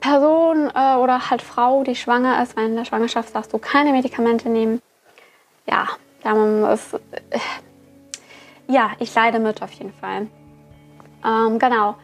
Person 0.00 0.70
äh, 0.74 0.96
oder 0.96 1.30
halt 1.30 1.42
Frau, 1.42 1.84
die 1.84 1.94
schwanger 1.94 2.42
ist, 2.42 2.56
weil 2.56 2.66
in 2.66 2.76
der 2.76 2.84
Schwangerschaft 2.84 3.34
darfst 3.34 3.52
du 3.52 3.58
keine 3.58 3.92
Medikamente 3.92 4.48
nehmen. 4.48 4.80
Ja, 5.66 5.88
ist, 6.72 6.94
äh, 6.94 7.38
ja, 8.66 8.92
ich 8.98 9.14
leide 9.14 9.38
mit 9.38 9.62
auf 9.62 9.72
jeden 9.72 9.92
Fall. 9.92 10.26
Ähm, 11.24 11.58
genau. 11.58 11.96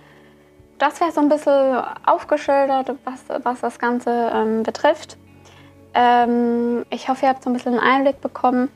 Das 0.78 1.00
wäre 1.00 1.10
so 1.10 1.20
ein 1.22 1.28
bisschen 1.28 1.82
aufgeschildert, 2.04 2.94
was, 3.04 3.24
was 3.42 3.60
das 3.60 3.78
Ganze 3.78 4.30
ähm, 4.32 4.62
betrifft. 4.62 5.16
Ähm, 5.94 6.84
ich 6.90 7.08
hoffe, 7.08 7.24
ihr 7.24 7.30
habt 7.30 7.42
so 7.42 7.48
ein 7.48 7.54
bisschen 7.54 7.78
einen 7.78 7.80
Einblick 7.80 8.20
bekommen. 8.20 8.68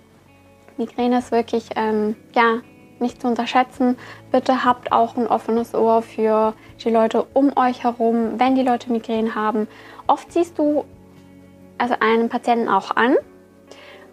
Migräne 0.79 1.19
ist 1.19 1.31
wirklich 1.31 1.69
ähm, 1.77 2.17
ja, 2.35 2.61
nicht 3.01 3.21
zu 3.21 3.29
unterschätzen. 3.29 3.97
Bitte 4.31 4.65
habt 4.65 4.93
auch 4.93 5.17
ein 5.17 5.27
offenes 5.27 5.75
Ohr 5.75 6.03
für 6.03 6.55
die 6.83 6.91
Leute 6.91 7.27
um 7.35 7.57
euch 7.57 7.85
herum, 7.85 8.39
wenn 8.39 8.55
die 8.55 8.63
Leute 8.63 8.93
Migräne 8.93 9.35
haben. 9.35 9.69
Oft 10.07 10.33
siehst 10.33 10.59
du 10.59 10.85
also 11.79 11.95
einen 12.01 12.29
Patienten 12.29 12.69
auch 12.69 12.95
an. 12.97 13.17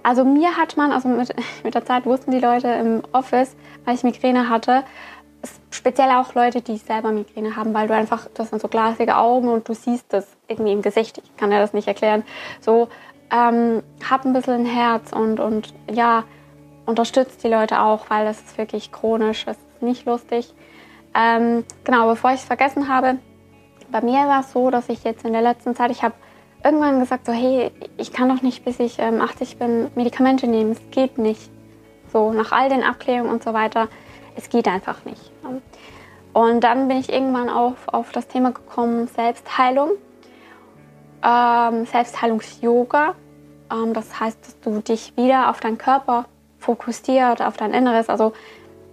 Also 0.03 0.23
mir 0.23 0.55
hat 0.55 0.77
man, 0.77 0.91
also 0.91 1.09
mit, 1.09 1.35
mit 1.63 1.75
der 1.75 1.85
Zeit 1.85 2.05
wussten 2.05 2.31
die 2.31 2.39
Leute 2.39 2.67
im 2.69 3.03
Office, 3.11 3.55
weil 3.85 3.95
ich 3.95 4.03
Migräne 4.03 4.49
hatte, 4.49 4.83
speziell 5.69 6.09
auch 6.11 6.33
Leute, 6.33 6.61
die 6.61 6.77
selber 6.77 7.11
Migräne 7.11 7.55
haben, 7.55 7.73
weil 7.73 7.87
du 7.87 7.93
einfach, 7.93 8.27
das 8.33 8.49
sind 8.49 8.61
so 8.61 8.67
glasige 8.67 9.17
Augen 9.17 9.49
und 9.49 9.67
du 9.69 9.73
siehst 9.73 10.11
das 10.13 10.27
irgendwie 10.47 10.71
im 10.71 10.81
Gesicht. 10.81 11.19
Ich 11.23 11.37
kann 11.37 11.51
dir 11.51 11.59
das 11.59 11.73
nicht 11.73 11.87
erklären. 11.87 12.23
So, 12.61 12.89
ähm, 13.31 13.83
hab 14.09 14.25
ein 14.25 14.33
bisschen 14.33 14.53
ein 14.53 14.65
Herz 14.65 15.11
und, 15.11 15.39
und 15.39 15.73
ja, 15.91 16.23
unterstützt 16.87 17.43
die 17.43 17.49
Leute 17.49 17.81
auch, 17.81 18.09
weil 18.09 18.25
das 18.25 18.39
ist 18.39 18.57
wirklich 18.57 18.91
chronisch, 18.91 19.45
das 19.45 19.57
ist 19.57 19.83
nicht 19.83 20.05
lustig. 20.05 20.53
Ähm, 21.13 21.63
genau, 21.83 22.07
bevor 22.07 22.31
ich 22.31 22.37
es 22.39 22.45
vergessen 22.45 22.87
habe, 22.87 23.17
bei 23.91 24.01
mir 24.01 24.27
war 24.27 24.41
es 24.41 24.51
so, 24.51 24.71
dass 24.71 24.89
ich 24.89 25.03
jetzt 25.03 25.25
in 25.25 25.33
der 25.33 25.41
letzten 25.41 25.75
Zeit, 25.75 25.91
ich 25.91 26.03
habe 26.03 26.15
irgendwann 26.63 26.99
gesagt, 26.99 27.25
so 27.25 27.33
hey, 27.33 27.71
ich 27.97 28.11
kann 28.11 28.29
doch 28.29 28.41
nicht, 28.41 28.65
bis 28.65 28.79
ich 28.79 28.97
ähm, 28.99 29.21
80 29.21 29.57
bin, 29.57 29.91
Medikamente 29.95 30.47
nehmen, 30.47 30.71
es 30.71 30.81
geht 30.91 31.17
nicht. 31.17 31.51
So, 32.11 32.31
nach 32.31 32.51
all 32.51 32.69
den 32.69 32.83
Abklärungen 32.83 33.31
und 33.31 33.43
so 33.43 33.53
weiter, 33.53 33.89
es 34.35 34.49
geht 34.49 34.67
einfach 34.67 35.03
nicht. 35.05 35.31
Und 36.33 36.63
dann 36.63 36.87
bin 36.87 36.97
ich 36.97 37.11
irgendwann 37.11 37.49
auf, 37.49 37.75
auf 37.87 38.11
das 38.11 38.27
Thema 38.27 38.51
gekommen, 38.51 39.07
Selbstheilung, 39.07 39.91
ähm, 41.23 41.85
Selbstheilungs-Yoga. 41.85 43.15
Ähm, 43.71 43.93
das 43.93 44.19
heißt, 44.19 44.39
dass 44.45 44.59
du 44.61 44.79
dich 44.81 45.17
wieder 45.17 45.49
auf 45.49 45.59
deinen 45.59 45.77
Körper 45.77 46.25
fokussiert 46.59 47.41
auf 47.41 47.57
dein 47.57 47.73
Inneres. 47.73 48.09
Also 48.09 48.33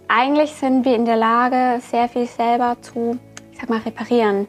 eigentlich 0.09 0.53
sind 0.55 0.85
wir 0.85 0.95
in 0.95 1.05
der 1.05 1.17
Lage, 1.17 1.81
sehr 1.81 2.09
viel 2.09 2.27
selber 2.27 2.77
zu, 2.83 3.19
ich 3.53 3.61
sag 3.61 3.71
mal, 3.71 3.81
reparieren. 3.81 4.47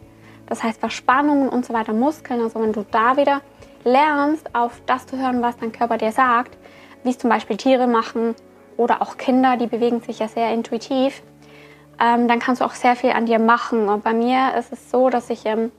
Das 0.48 0.64
heißt, 0.64 0.80
Verspannungen 0.80 1.50
und 1.50 1.66
so 1.66 1.74
weiter, 1.74 1.94
Muskeln, 1.94 2.42
also 2.42 2.62
wenn 2.62 2.74
du 2.74 2.86
da 2.92 3.18
wieder 3.18 3.42
lernst, 3.84 4.54
auf 4.54 4.82
das 4.86 5.08
zu 5.08 5.18
hören, 5.18 5.42
was 5.42 5.58
dein 5.58 5.72
Körper 5.72 5.98
dir 5.98 6.12
sagt, 6.12 6.58
wie 7.04 7.10
es 7.10 7.18
zum 7.18 7.30
Beispiel 7.30 7.58
Tiere 7.58 7.88
machen 7.88 8.36
oder 8.78 9.02
auch 9.02 9.18
Kinder, 9.18 9.58
die 9.58 9.68
bewegen 9.68 10.02
sich 10.02 10.20
ja 10.20 10.28
sehr 10.28 10.52
intuitiv, 10.52 11.24
ähm, 12.00 12.28
dann 12.28 12.40
kannst 12.40 12.62
du 12.62 12.66
auch 12.66 12.74
sehr 12.74 12.96
viel 12.96 13.12
an 13.12 13.26
dir 13.26 13.40
machen. 13.40 13.88
Und 13.88 14.04
bei 14.04 14.14
mir 14.14 14.56
ist 14.58 14.74
es 14.74 14.92
so, 14.92 15.10
dass 15.10 15.30
ich 15.30 15.46
ähm, 15.46 15.72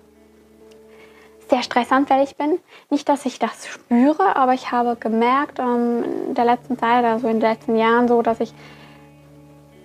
sehr 1.49 1.63
stressanfällig 1.63 2.37
bin. 2.37 2.59
Nicht, 2.91 3.09
dass 3.09 3.27
ich 3.27 3.39
das 3.39 3.67
spüre, 3.67 4.37
aber 4.37 4.55
ich 4.55 4.73
habe 4.73 4.97
gemerkt 4.97 5.59
ähm, 5.59 6.05
in 6.29 6.35
der 6.35 6.45
letzten 6.45 6.79
Zeit, 6.79 7.05
also 7.05 7.29
in 7.29 7.41
den 7.41 7.51
letzten 7.51 7.77
Jahren 7.77 8.09
so, 8.09 8.23
dass 8.23 8.41
ich, 8.41 8.53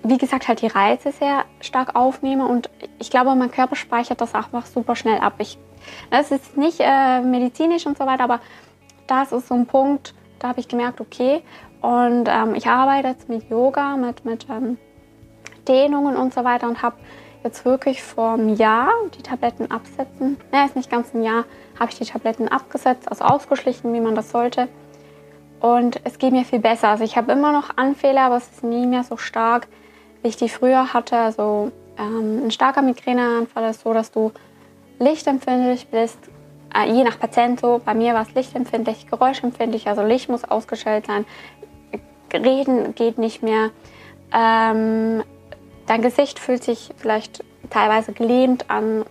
wie 0.03 0.17
gesagt, 0.17 0.47
halt 0.47 0.61
die 0.61 0.67
Reize 0.67 1.11
sehr 1.11 1.45
stark 1.59 1.95
aufnehme 1.95 2.47
und 2.47 2.69
ich 2.99 3.09
glaube, 3.09 3.35
mein 3.35 3.51
Körper 3.51 3.75
speichert 3.75 4.21
das 4.21 4.33
einfach 4.33 4.65
super 4.65 4.95
schnell 4.95 5.19
ab. 5.19 5.33
Ich, 5.37 5.57
das 6.09 6.31
ist 6.31 6.57
nicht 6.57 6.79
äh, 6.79 7.21
medizinisch 7.21 7.85
und 7.85 7.97
so 7.97 8.05
weiter, 8.05 8.23
aber 8.23 8.39
das 9.07 9.31
ist 9.31 9.47
so 9.47 9.55
ein 9.55 9.67
Punkt, 9.67 10.15
da 10.39 10.49
habe 10.49 10.59
ich 10.59 10.67
gemerkt, 10.67 11.01
okay, 11.01 11.43
und 11.81 12.27
ähm, 12.27 12.55
ich 12.55 12.67
arbeite 12.67 13.07
jetzt 13.09 13.27
mit 13.27 13.49
Yoga, 13.49 13.97
mit, 13.97 14.23
mit 14.23 14.47
ähm, 14.49 14.77
Dehnungen 15.67 16.15
und 16.15 16.33
so 16.33 16.43
weiter 16.43 16.67
und 16.67 16.81
habe 16.81 16.95
jetzt 17.43 17.65
wirklich 17.65 18.03
vor 18.03 18.33
einem 18.33 18.55
Jahr 18.55 18.89
die 19.17 19.23
Tabletten 19.23 19.69
absetzen. 19.71 20.37
Ne, 20.51 20.65
ist 20.65 20.75
nicht 20.75 20.89
ganz 20.89 21.13
ein 21.13 21.23
Jahr, 21.23 21.45
habe 21.79 21.91
ich 21.91 21.97
die 21.97 22.05
Tabletten 22.05 22.47
abgesetzt, 22.47 23.09
also 23.09 23.25
ausgeschlichen, 23.25 23.93
wie 23.93 24.01
man 24.01 24.15
das 24.15 24.31
sollte. 24.31 24.67
Und 25.59 26.01
es 26.03 26.17
geht 26.17 26.33
mir 26.33 26.43
viel 26.43 26.59
besser. 26.59 26.89
Also 26.89 27.03
ich 27.03 27.17
habe 27.17 27.31
immer 27.31 27.51
noch 27.51 27.77
Anfälle, 27.77 28.21
aber 28.21 28.37
es 28.37 28.49
ist 28.49 28.63
nie 28.63 28.87
mehr 28.87 29.03
so 29.03 29.17
stark, 29.17 29.67
wie 30.21 30.29
ich 30.29 30.37
die 30.37 30.49
früher 30.49 30.93
hatte. 30.93 31.17
Also 31.17 31.71
ähm, 31.97 32.45
ein 32.45 32.51
starker 32.51 32.81
Migräneanfall 32.81 33.69
ist 33.69 33.81
so, 33.81 33.93
dass 33.93 34.11
du 34.11 34.31
lichtempfindlich 34.99 35.87
bist, 35.87 36.17
äh, 36.75 36.91
je 36.91 37.03
nach 37.03 37.19
Patient 37.19 37.59
so. 37.59 37.79
Bei 37.83 37.93
mir 37.93 38.13
war 38.13 38.23
es 38.23 38.33
lichtempfindlich, 38.33 39.07
geräuschempfindlich, 39.07 39.87
also 39.87 40.03
Licht 40.03 40.29
muss 40.29 40.43
ausgestellt 40.43 41.07
sein. 41.07 41.25
Reden 42.33 42.95
geht 42.95 43.17
nicht 43.17 43.43
mehr. 43.43 43.71
Ähm, 44.33 45.23
Dein 45.87 46.01
Gesicht 46.01 46.39
fühlt 46.39 46.63
sich 46.63 46.91
vielleicht 46.97 47.43
teilweise 47.69 48.13
gelähmt 48.13 48.69
an. 48.69 49.05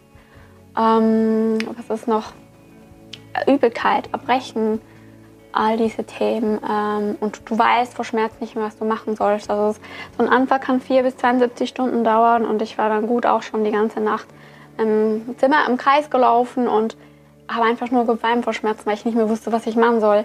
Ähm, 0.79 1.59
was 1.77 2.01
ist 2.01 2.09
noch? 2.09 2.33
Übelkeit, 3.47 4.09
Erbrechen, 4.13 4.81
all 5.53 5.77
diese 5.77 6.05
Themen. 6.05 6.61
Ähm, 6.69 7.17
und 7.21 7.43
du 7.49 7.59
weißt 7.59 7.95
vor 7.95 8.05
Schmerz 8.05 8.35
nicht 8.41 8.55
mehr, 8.55 8.65
was 8.65 8.79
du 8.79 8.85
machen 8.85 9.17
sollst. 9.17 9.51
Also 9.51 9.79
so 10.17 10.25
ein 10.25 10.29
Anfall 10.29 10.61
kann 10.61 10.81
vier 10.81 11.03
bis 11.03 11.17
72 11.17 11.69
Stunden 11.69 12.05
dauern 12.05 12.45
und 12.45 12.63
ich 12.63 12.79
war 12.79 12.89
dann 12.89 13.07
gut 13.07 13.27
auch 13.27 13.43
schon 13.43 13.65
die 13.65 13.71
ganze 13.71 14.01
Nacht 14.01 14.27
im 14.79 15.35
Zimmer 15.39 15.67
im 15.69 15.77
Kreis 15.77 16.11
gelaufen 16.11 16.69
und 16.69 16.97
habe 17.49 17.67
einfach 17.67 17.91
nur 17.91 18.07
geweint 18.07 18.45
vor 18.45 18.53
Schmerzen, 18.53 18.87
weil 18.87 18.95
ich 18.95 19.05
nicht 19.05 19.17
mehr 19.17 19.29
wusste, 19.29 19.53
was 19.53 19.67
ich 19.67 19.77
machen 19.77 20.01
soll, 20.01 20.25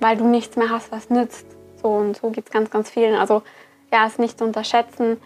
weil 0.00 0.16
du 0.16 0.26
nichts 0.26 0.56
mehr 0.56 0.70
hast, 0.70 0.90
was 0.92 1.08
nützt. 1.08 1.46
So 1.80 1.88
und 1.88 2.16
so 2.16 2.30
geht 2.30 2.46
es 2.46 2.52
ganz, 2.52 2.70
ganz 2.70 2.90
vielen. 2.90 3.14
Also 3.14 3.42
ja, 3.92 4.06
ist 4.06 4.18
nicht 4.18 4.38
zu 4.38 4.44
unterschätzen. 4.44 5.18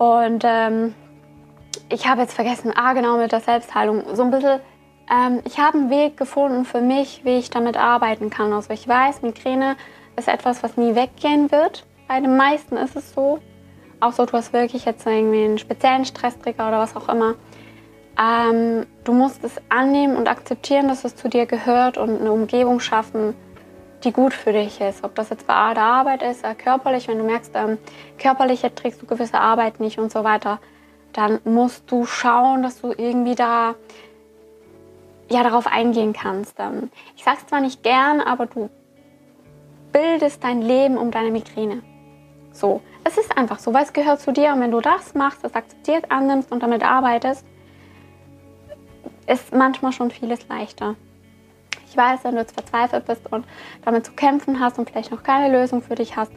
Und 0.00 0.44
ähm, 0.46 0.94
ich 1.90 2.08
habe 2.08 2.22
jetzt 2.22 2.32
vergessen, 2.32 2.72
ah 2.74 2.94
genau 2.94 3.18
mit 3.18 3.32
der 3.32 3.40
Selbstheilung, 3.40 4.02
so 4.14 4.22
ein 4.22 4.30
bisschen, 4.30 4.60
ähm, 5.12 5.42
ich 5.44 5.58
habe 5.58 5.76
einen 5.76 5.90
Weg 5.90 6.16
gefunden 6.16 6.64
für 6.64 6.80
mich, 6.80 7.20
wie 7.24 7.36
ich 7.36 7.50
damit 7.50 7.76
arbeiten 7.76 8.30
kann. 8.30 8.50
Also 8.54 8.72
ich 8.72 8.88
weiß, 8.88 9.20
Migräne 9.20 9.76
ist 10.16 10.26
etwas, 10.26 10.62
was 10.62 10.78
nie 10.78 10.94
weggehen 10.94 11.52
wird. 11.52 11.84
Bei 12.08 12.18
den 12.18 12.34
meisten 12.38 12.78
ist 12.78 12.96
es 12.96 13.12
so. 13.12 13.40
Auch 14.00 14.12
so, 14.12 14.24
du 14.24 14.32
hast 14.32 14.54
wirklich 14.54 14.86
jetzt 14.86 15.06
irgendwie 15.06 15.44
einen 15.44 15.58
speziellen 15.58 16.06
Stresstrigger 16.06 16.68
oder 16.68 16.78
was 16.78 16.96
auch 16.96 17.10
immer. 17.10 17.34
Ähm, 18.18 18.86
du 19.04 19.12
musst 19.12 19.44
es 19.44 19.60
annehmen 19.68 20.16
und 20.16 20.28
akzeptieren, 20.28 20.88
dass 20.88 21.04
es 21.04 21.14
zu 21.14 21.28
dir 21.28 21.44
gehört 21.44 21.98
und 21.98 22.20
eine 22.20 22.32
Umgebung 22.32 22.80
schaffen, 22.80 23.34
die 24.04 24.12
gut 24.12 24.32
für 24.32 24.52
dich 24.52 24.80
ist. 24.80 25.04
Ob 25.04 25.14
das 25.14 25.30
jetzt 25.30 25.46
bei 25.46 25.74
der 25.74 25.82
Arbeit 25.82 26.22
ist, 26.22 26.44
äh, 26.44 26.54
körperlich, 26.54 27.08
wenn 27.08 27.18
du 27.18 27.24
merkst, 27.24 27.52
ähm, 27.54 27.78
körperlich 28.18 28.62
trägst 28.74 29.02
du 29.02 29.06
gewisse 29.06 29.38
Arbeit 29.38 29.80
nicht 29.80 29.98
und 29.98 30.10
so 30.10 30.24
weiter, 30.24 30.58
dann 31.12 31.40
musst 31.44 31.90
du 31.90 32.06
schauen, 32.06 32.62
dass 32.62 32.80
du 32.80 32.92
irgendwie 32.96 33.34
da 33.34 33.74
ja, 35.28 35.42
darauf 35.42 35.66
eingehen 35.66 36.12
kannst. 36.12 36.58
Ähm, 36.58 36.90
ich 37.16 37.24
sage 37.24 37.38
es 37.40 37.46
zwar 37.46 37.60
nicht 37.60 37.82
gern, 37.82 38.20
aber 38.20 38.46
du 38.46 38.70
bildest 39.92 40.42
dein 40.44 40.62
Leben 40.62 40.96
um 40.96 41.10
deine 41.10 41.30
Migräne. 41.30 41.82
So, 42.52 42.80
es 43.04 43.16
ist 43.16 43.36
einfach 43.36 43.58
so, 43.58 43.72
weil 43.72 43.84
es 43.84 43.92
gehört 43.92 44.20
zu 44.20 44.32
dir 44.32 44.52
und 44.52 44.60
wenn 44.60 44.70
du 44.70 44.80
das 44.80 45.14
machst, 45.14 45.44
das 45.44 45.54
akzeptiert, 45.54 46.10
annimmst 46.10 46.50
und 46.50 46.62
damit 46.62 46.82
arbeitest, 46.82 47.44
ist 49.26 49.54
manchmal 49.54 49.92
schon 49.92 50.10
vieles 50.10 50.46
leichter. 50.48 50.96
Ich 51.90 51.96
weiß, 51.96 52.20
wenn 52.22 52.36
du 52.36 52.40
jetzt 52.40 52.54
verzweifelt 52.54 53.04
bist 53.06 53.32
und 53.32 53.44
damit 53.84 54.06
zu 54.06 54.12
kämpfen 54.12 54.60
hast 54.60 54.78
und 54.78 54.88
vielleicht 54.88 55.10
noch 55.10 55.24
keine 55.24 55.52
Lösung 55.52 55.82
für 55.82 55.96
dich 55.96 56.16
hast, 56.16 56.32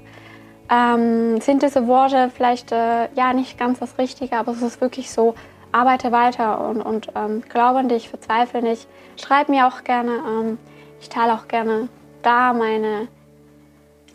ähm, 0.70 1.40
sind 1.42 1.62
diese 1.62 1.88
Worte 1.88 2.32
vielleicht 2.36 2.72
äh, 2.72 3.10
ja 3.14 3.34
nicht 3.34 3.60
ganz 3.60 3.80
das 3.80 3.98
Richtige, 4.00 4.36
aber 4.38 4.54
es 4.54 4.64
ist 4.64 4.82
wirklich 4.82 5.12
so, 5.12 5.36
arbeite 5.72 6.12
weiter 6.12 6.68
und, 6.68 6.82
und 6.82 7.10
ähm, 7.16 7.44
glaube 7.50 7.80
an 7.80 7.90
dich, 7.90 8.10
verzweifle 8.10 8.64
nicht. 8.64 8.88
Schreib 9.16 9.50
mir 9.50 9.68
auch 9.68 9.84
gerne, 9.84 10.12
ähm, 10.12 10.58
ich 11.00 11.10
teile 11.10 11.34
auch 11.34 11.48
gerne 11.48 11.88
da 12.24 12.54
meine, 12.54 13.08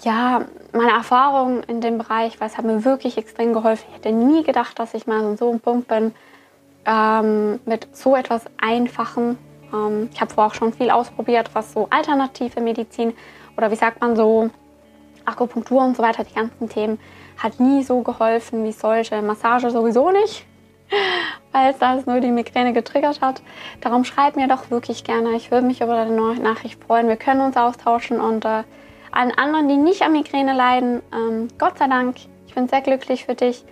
ja, 0.03 0.43
meine 0.73 0.93
Erfahrung 0.93 1.63
in 1.65 1.81
dem 1.81 1.99
Bereich, 1.99 2.41
weil 2.41 2.49
es 2.49 2.59
hat 2.59 2.65
mir 2.65 2.85
wirklich 2.85 3.17
extrem 3.17 3.53
geholfen. 3.53 3.85
Ich 3.91 3.97
hätte 3.97 4.13
nie 4.13 4.43
gedacht, 4.43 4.79
dass 4.79 4.95
ich 4.95 5.07
mal 5.07 5.37
so 5.37 5.51
einem 5.51 5.61
Punkt 5.61 5.87
bin 5.87 6.15
ähm, 6.85 7.61
mit 7.65 7.95
so 7.95 8.17
etwas 8.17 8.45
Einfachen. 8.61 9.39
Ähm, 9.73 10.09
ich 10.13 10.21
habe 10.21 10.33
vorher 10.33 10.51
auch 10.51 10.55
schon 10.55 10.73
viel 10.73 10.91
ausprobiert, 10.91 11.51
was 11.55 11.73
so 11.73 11.89
alternative 11.91 12.61
Medizin 12.61 13.15
oder 13.57 13.71
wie 13.71 13.77
sagt 13.77 14.01
man 14.01 14.17
so 14.17 14.51
Akupunktur 15.25 15.85
und 15.85 15.97
so 15.97 16.03
weiter, 16.03 16.25
die 16.25 16.35
ganzen 16.35 16.69
Themen, 16.69 16.99
hat 17.37 17.61
nie 17.61 17.83
so 17.83 18.03
geholfen 18.03 18.65
wie 18.65 18.73
solche. 18.73 19.21
Massage 19.23 19.71
sowieso 19.71 20.11
nicht, 20.11 20.47
weil 21.53 21.71
es 21.71 21.79
das 21.79 22.07
nur 22.07 22.21
die 22.21 22.33
Migräne 22.33 22.73
getriggert 22.73 23.21
hat. 23.21 23.43
Darum 23.81 24.05
schreib 24.05 24.37
mir 24.37 24.49
doch 24.49 24.71
wirklich 24.71 25.05
gerne. 25.05 25.33
Ich 25.37 25.51
würde 25.51 25.67
mich 25.67 25.81
über 25.81 25.95
deine 25.95 26.35
Nachricht 26.41 26.83
freuen. 26.83 27.09
Wir 27.09 27.17
können 27.17 27.41
uns 27.41 27.57
austauschen 27.57 28.21
und 28.21 28.45
äh, 28.45 28.65
allen 29.13 29.33
anderen, 29.37 29.69
die 29.69 29.77
nicht 29.77 30.03
an 30.03 30.13
Migräne 30.13 30.55
leiden, 30.55 31.03
ähm, 31.13 31.49
Gott 31.59 31.79
sei 31.79 31.87
Dank, 31.89 32.17
ich 32.47 32.55
bin 32.55 32.69
sehr 32.69 32.81
glücklich 32.81 33.25
für 33.25 33.35
dich. 33.35 33.65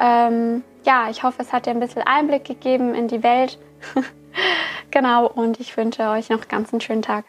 Ähm, 0.00 0.64
ja, 0.84 1.08
ich 1.10 1.22
hoffe, 1.22 1.42
es 1.42 1.52
hat 1.52 1.66
dir 1.66 1.70
ein 1.70 1.80
bisschen 1.80 2.02
Einblick 2.02 2.44
gegeben 2.44 2.94
in 2.94 3.08
die 3.08 3.22
Welt. 3.22 3.58
genau, 4.90 5.26
und 5.26 5.60
ich 5.60 5.76
wünsche 5.76 6.02
euch 6.08 6.28
noch 6.30 6.48
ganz 6.48 6.72
einen 6.72 6.80
schönen 6.80 7.02
Tag. 7.02 7.24